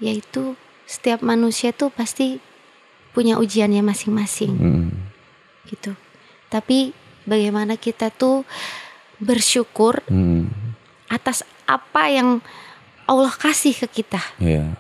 yaitu 0.03 0.59
setiap 0.83 1.23
manusia 1.23 1.71
tuh 1.71 1.89
pasti 1.89 2.43
punya 3.15 3.39
ujiannya 3.39 3.81
masing-masing 3.81 4.53
Hmm. 4.53 4.91
gitu 5.65 5.95
tapi 6.51 6.91
bagaimana 7.23 7.79
kita 7.79 8.11
tuh 8.11 8.43
bersyukur 9.17 10.03
Hmm. 10.11 10.51
atas 11.07 11.47
apa 11.65 12.11
yang 12.11 12.43
Allah 13.07 13.31
kasih 13.31 13.79
ke 13.79 14.03
kita 14.03 14.19
Iya. 14.37 14.75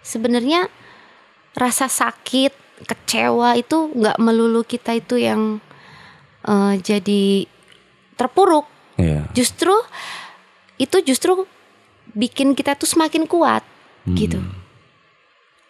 sebenarnya 0.00 0.70
rasa 1.52 1.90
sakit, 1.90 2.54
kecewa 2.86 3.58
itu 3.58 3.90
nggak 3.90 4.22
melulu 4.22 4.62
kita 4.62 4.94
itu 4.94 5.18
yang 5.18 5.58
eh, 6.46 6.74
jadi 6.78 7.44
terpuruk. 8.14 8.64
Iya. 8.96 9.26
Justru 9.34 9.74
itu 10.78 10.96
justru 11.02 11.44
bikin 12.16 12.56
kita 12.56 12.76
tuh 12.78 12.88
semakin 12.88 13.28
kuat 13.28 13.64
gitu. 14.08 14.40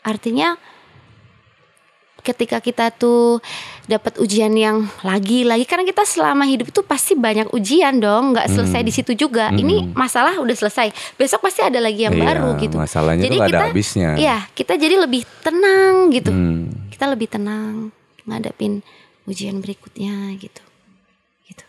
Artinya 0.06 0.54
ketika 2.22 2.60
kita 2.60 2.92
tuh 2.92 3.40
dapat 3.88 4.20
ujian 4.20 4.52
yang 4.52 4.84
lagi-lagi 5.00 5.64
karena 5.64 5.86
kita 5.88 6.04
selama 6.04 6.44
hidup 6.44 6.68
itu 6.68 6.84
pasti 6.84 7.16
banyak 7.16 7.48
ujian 7.56 7.98
dong, 8.04 8.36
nggak 8.36 8.52
selesai 8.52 8.84
di 8.84 8.92
situ 8.92 9.16
juga. 9.16 9.48
Ini 9.48 9.96
masalah 9.96 10.36
udah 10.36 10.52
selesai, 10.52 10.92
besok 11.16 11.48
pasti 11.48 11.64
ada 11.64 11.80
lagi 11.80 12.04
yang 12.04 12.12
Iya, 12.12 12.24
baru 12.28 12.58
gitu. 12.60 12.76
masalahnya 12.76 13.24
tuh 13.24 13.32
nggak 13.38 13.54
ada 13.54 13.64
habisnya. 13.72 14.10
Iya, 14.18 14.38
kita 14.52 14.76
jadi 14.76 15.00
lebih 15.00 15.24
tenang 15.40 16.12
gitu. 16.12 16.30
Hmm. 16.30 16.68
Kita 16.92 17.08
lebih 17.08 17.32
tenang 17.32 17.94
ngadepin 18.28 18.84
ujian 19.24 19.64
berikutnya 19.64 20.36
gitu. 20.36 20.62
Gitu. 21.48 21.64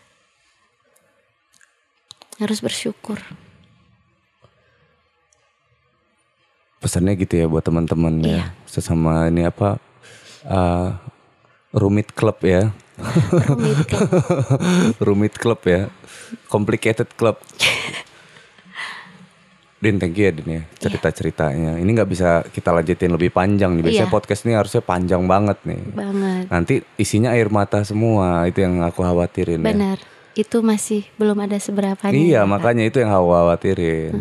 Harus 2.36 2.60
bersyukur. 2.60 3.16
Pesannya 6.80 7.12
gitu 7.14 7.36
ya 7.36 7.46
buat 7.46 7.60
teman-teman 7.60 8.14
Iya. 8.18 8.32
ya. 8.40 8.42
Sesama 8.64 9.28
ini 9.28 9.44
apa 9.44 9.76
eh, 10.42 10.88
rumit 11.72 12.08
club 12.10 12.40
ya. 12.40 12.72
Rumit 13.46 13.88
rumit 15.06 15.34
club 15.36 15.60
ya. 15.64 15.92
Complicated 16.48 17.12
club. 17.14 17.36
Din, 19.80 19.96
thank 19.96 20.12
you 20.12 20.28
ya 20.28 20.32
Din 20.32 20.48
ya 20.50 20.62
cerita-ceritanya. 20.76 21.76
Ini 21.76 21.88
nggak 21.88 22.08
bisa 22.08 22.44
kita 22.44 22.68
lanjutin 22.70 23.12
lebih 23.12 23.28
panjang 23.28 23.76
nih. 23.76 23.84
Biasanya 23.84 24.08
Iya. 24.08 24.12
podcast 24.12 24.40
ini 24.44 24.52
harusnya 24.52 24.80
panjang 24.80 25.24
banget 25.24 25.56
nih. 25.64 25.80
banget. 25.92 26.44
Nanti 26.48 26.74
isinya 26.96 27.32
air 27.32 27.48
mata 27.48 27.80
semua. 27.80 28.44
Itu 28.44 28.60
yang 28.60 28.80
aku 28.80 29.00
khawatirin 29.00 29.60
ya. 29.60 29.68
Benar. 29.68 29.98
Itu 30.32 30.60
masih 30.60 31.04
belum 31.16 31.36
ada 31.40 31.56
seberapanya. 31.56 32.12
Iya, 32.12 32.44
ya, 32.44 32.48
makanya 32.48 32.84
itu 32.84 33.00
yang 33.00 33.08
aku 33.08 33.28
khawatirin. 33.32 34.12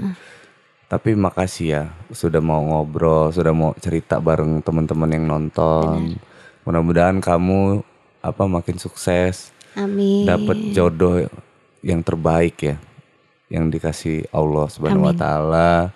Tapi 0.89 1.13
makasih 1.13 1.67
ya 1.69 1.83
sudah 2.09 2.41
mau 2.41 2.65
ngobrol, 2.65 3.29
sudah 3.29 3.53
mau 3.53 3.77
cerita 3.77 4.17
bareng 4.17 4.65
teman-teman 4.65 5.13
yang 5.13 5.25
nonton. 5.29 6.17
Mudah-mudahan 6.65 7.21
kamu 7.21 7.85
apa 8.19 8.43
makin 8.49 8.81
sukses, 8.81 9.53
Amin. 9.77 10.25
dapat 10.25 10.57
jodoh 10.73 11.29
yang 11.85 12.01
terbaik 12.01 12.57
ya, 12.65 12.75
yang 13.53 13.69
dikasih 13.69 14.25
Allah 14.33 14.65
Subhanahu 14.65 15.05
wa 15.05 15.13
taala. 15.13 15.93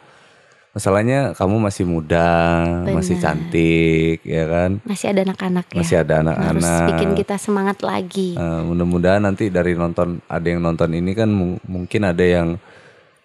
Masalahnya 0.74 1.38
kamu 1.38 1.70
masih 1.70 1.86
muda, 1.86 2.62
masih 2.86 3.18
Benar. 3.18 3.24
cantik, 3.30 4.18
ya 4.26 4.46
kan? 4.50 4.72
Masih 4.82 5.14
ada 5.14 5.22
anak-anak 5.22 5.66
ya. 5.70 5.78
Masih 5.82 5.98
ada 6.02 6.14
Harus 6.18 6.26
anak-anak. 6.34 6.88
bikin 6.90 7.10
kita 7.14 7.36
semangat 7.38 7.78
lagi. 7.86 8.34
Eh, 8.34 8.62
mudah-mudahan 8.66 9.22
nanti 9.22 9.54
dari 9.54 9.78
nonton 9.78 10.22
ada 10.26 10.46
yang 10.50 10.62
nonton 10.62 10.90
ini 10.94 11.14
kan 11.14 11.30
mu- 11.30 11.62
mungkin 11.66 12.10
ada 12.10 12.26
yang 12.26 12.58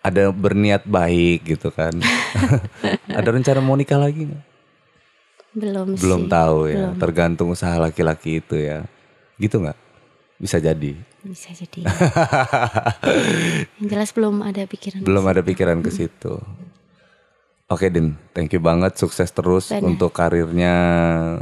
ada 0.03 0.31
berniat 0.31 0.87
baik 0.87 1.57
gitu 1.57 1.69
kan. 1.75 1.93
ada 3.19 3.29
rencana 3.29 3.61
mau 3.61 3.75
nikah 3.75 3.99
lagi 3.99 4.31
nggak? 4.31 4.45
Belum 5.59 5.89
sih. 5.97 6.03
Belum 6.05 6.23
tahu 6.31 6.71
ya. 6.71 6.95
Tergantung 6.97 7.51
usaha 7.51 7.75
laki-laki 7.81 8.39
itu 8.39 8.57
ya. 8.59 8.87
Gitu 9.41 9.59
nggak? 9.59 9.79
Bisa 10.39 10.63
jadi. 10.63 10.95
Bisa 11.27 11.51
jadi. 11.51 11.83
Yang 13.83 13.89
jelas 13.91 14.11
belum 14.15 14.47
ada 14.47 14.63
pikiran. 14.71 15.03
Belum 15.03 15.25
ada 15.27 15.43
pikiran 15.43 15.83
ke 15.83 15.91
situ. 15.91 16.39
Oke 17.69 17.93
Din, 17.93 18.17
thank 18.33 18.49
you 18.57 18.65
banget, 18.65 18.97
sukses 18.97 19.29
terus 19.29 19.69
Benar. 19.69 19.85
untuk 19.93 20.09
karirnya. 20.09 20.73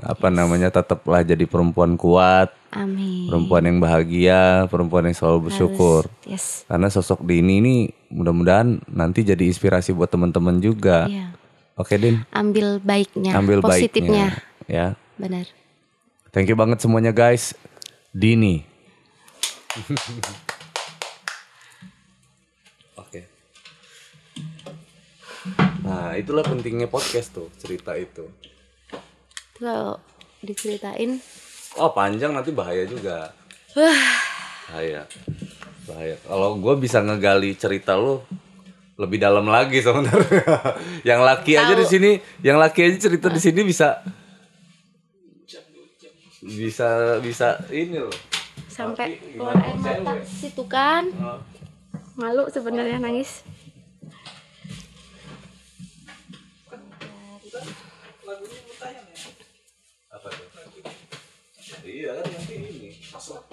Apa 0.03 0.27
namanya, 0.27 0.75
tetaplah 0.75 1.23
jadi 1.23 1.47
perempuan 1.47 1.95
kuat, 1.95 2.51
Amin. 2.75 3.31
perempuan 3.31 3.63
yang 3.63 3.79
bahagia, 3.79 4.67
perempuan 4.67 5.07
yang 5.07 5.15
selalu 5.15 5.47
bersyukur. 5.47 6.11
Yes. 6.27 6.67
Karena 6.67 6.91
sosok 6.91 7.23
Dini 7.23 7.63
ini 7.63 7.75
mudah-mudahan 8.11 8.83
nanti 8.91 9.23
jadi 9.23 9.47
inspirasi 9.47 9.95
buat 9.95 10.11
teman-teman 10.11 10.59
juga. 10.59 11.07
Iya. 11.07 11.31
Oke 11.79 11.95
Din, 11.95 12.27
Ambil 12.35 12.83
baiknya, 12.83 13.31
ambil 13.31 13.63
positifnya. 13.63 14.35
baiknya. 14.35 14.67
Ya, 14.67 14.87
Benar. 15.15 15.47
thank 16.35 16.51
you 16.51 16.59
banget 16.59 16.83
semuanya 16.83 17.15
guys. 17.15 17.55
Dini. 18.11 18.67
Nah, 25.87 26.19
itulah 26.19 26.43
pentingnya 26.43 26.91
podcast 26.91 27.31
tuh, 27.31 27.47
cerita 27.63 27.95
itu. 27.95 28.27
Kalau 29.55 30.03
diceritain, 30.43 31.23
Oh, 31.77 31.93
panjang 31.93 32.33
nanti 32.33 32.57
bahaya 32.57 32.89
juga. 32.89 33.37
Bahaya. 33.77 35.05
Bahaya. 35.85 36.17
Kalau 36.25 36.57
gue 36.57 36.75
bisa 36.81 37.05
ngegali 37.05 37.53
cerita 37.53 38.01
lu 38.01 38.25
lebih 38.97 39.21
dalam 39.21 39.45
lagi 39.45 39.85
sebenarnya. 39.85 40.57
yang 41.09 41.21
laki 41.21 41.53
aja 41.53 41.77
di 41.77 41.85
sini, 41.85 42.11
yang 42.41 42.57
laki 42.57 42.81
aja 42.89 42.97
cerita 42.97 43.29
di 43.29 43.37
sini 43.37 43.61
bisa 43.61 44.01
bisa 46.41 47.21
bisa 47.21 47.61
ini 47.69 48.01
loh. 48.01 48.17
sampai 48.73 49.17
keluar 49.19 49.57
air 49.57 49.77
mata 49.81 50.21
cewek? 50.21 50.25
situ 50.25 50.65
kan. 50.65 51.05
Oh. 51.21 51.41
Malu 52.17 52.49
sebenarnya 52.49 52.97
nangis. 52.97 53.45
Iya 61.97 62.11
kan 62.13 62.25
nanti 62.27 62.55
ini. 62.55 62.89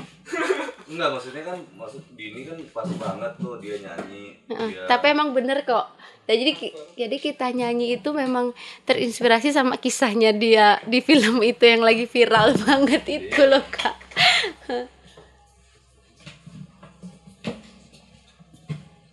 Enggak 0.91 1.09
maksudnya 1.09 1.43
kan 1.43 1.57
maksud 1.73 2.03
Dini 2.13 2.43
kan 2.43 2.57
pas 2.69 2.89
banget 2.93 3.31
tuh 3.39 3.55
dia 3.57 3.79
nyanyi. 3.79 4.35
Heeh, 4.45 4.69
dia- 4.69 4.83
Tapi 4.85 5.05
emang 5.09 5.31
bener 5.31 5.63
kok. 5.63 5.87
Nah, 6.23 6.33
jadi 6.33 6.51
ki- 6.51 6.75
jadi 6.97 7.15
kita 7.17 7.51
nyanyi 7.51 7.95
itu 7.95 8.09
memang 8.13 8.51
terinspirasi 8.83 9.51
sama 9.51 9.75
kisahnya 9.77 10.31
dia 10.33 10.67
di 10.83 10.99
film 10.99 11.39
itu 11.41 11.63
yang 11.63 11.79
lagi 11.81 12.03
viral 12.05 12.51
banget 12.63 13.03
itu 13.09 13.41
loh 13.43 13.63
kak. 13.69 13.95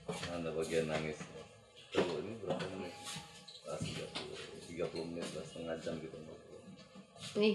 Ada 0.08 0.50
bagian 0.50 0.86
nangis. 0.86 1.18
Tuh, 1.90 2.06
ini 2.22 2.32
berapa 2.40 2.64
menit? 2.72 2.94
Ah, 3.66 3.76
30, 3.76 4.06
30 4.70 5.04
menit 5.06 5.26
lah, 5.34 5.44
setengah 5.44 5.76
jam 5.80 5.94
gitu. 5.98 6.16
Nih 7.36 7.54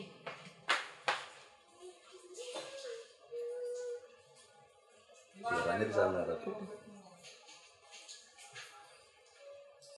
Suaranya 5.46 5.86
di 5.86 5.94
sana, 5.94 6.26
Ratu. 6.26 6.75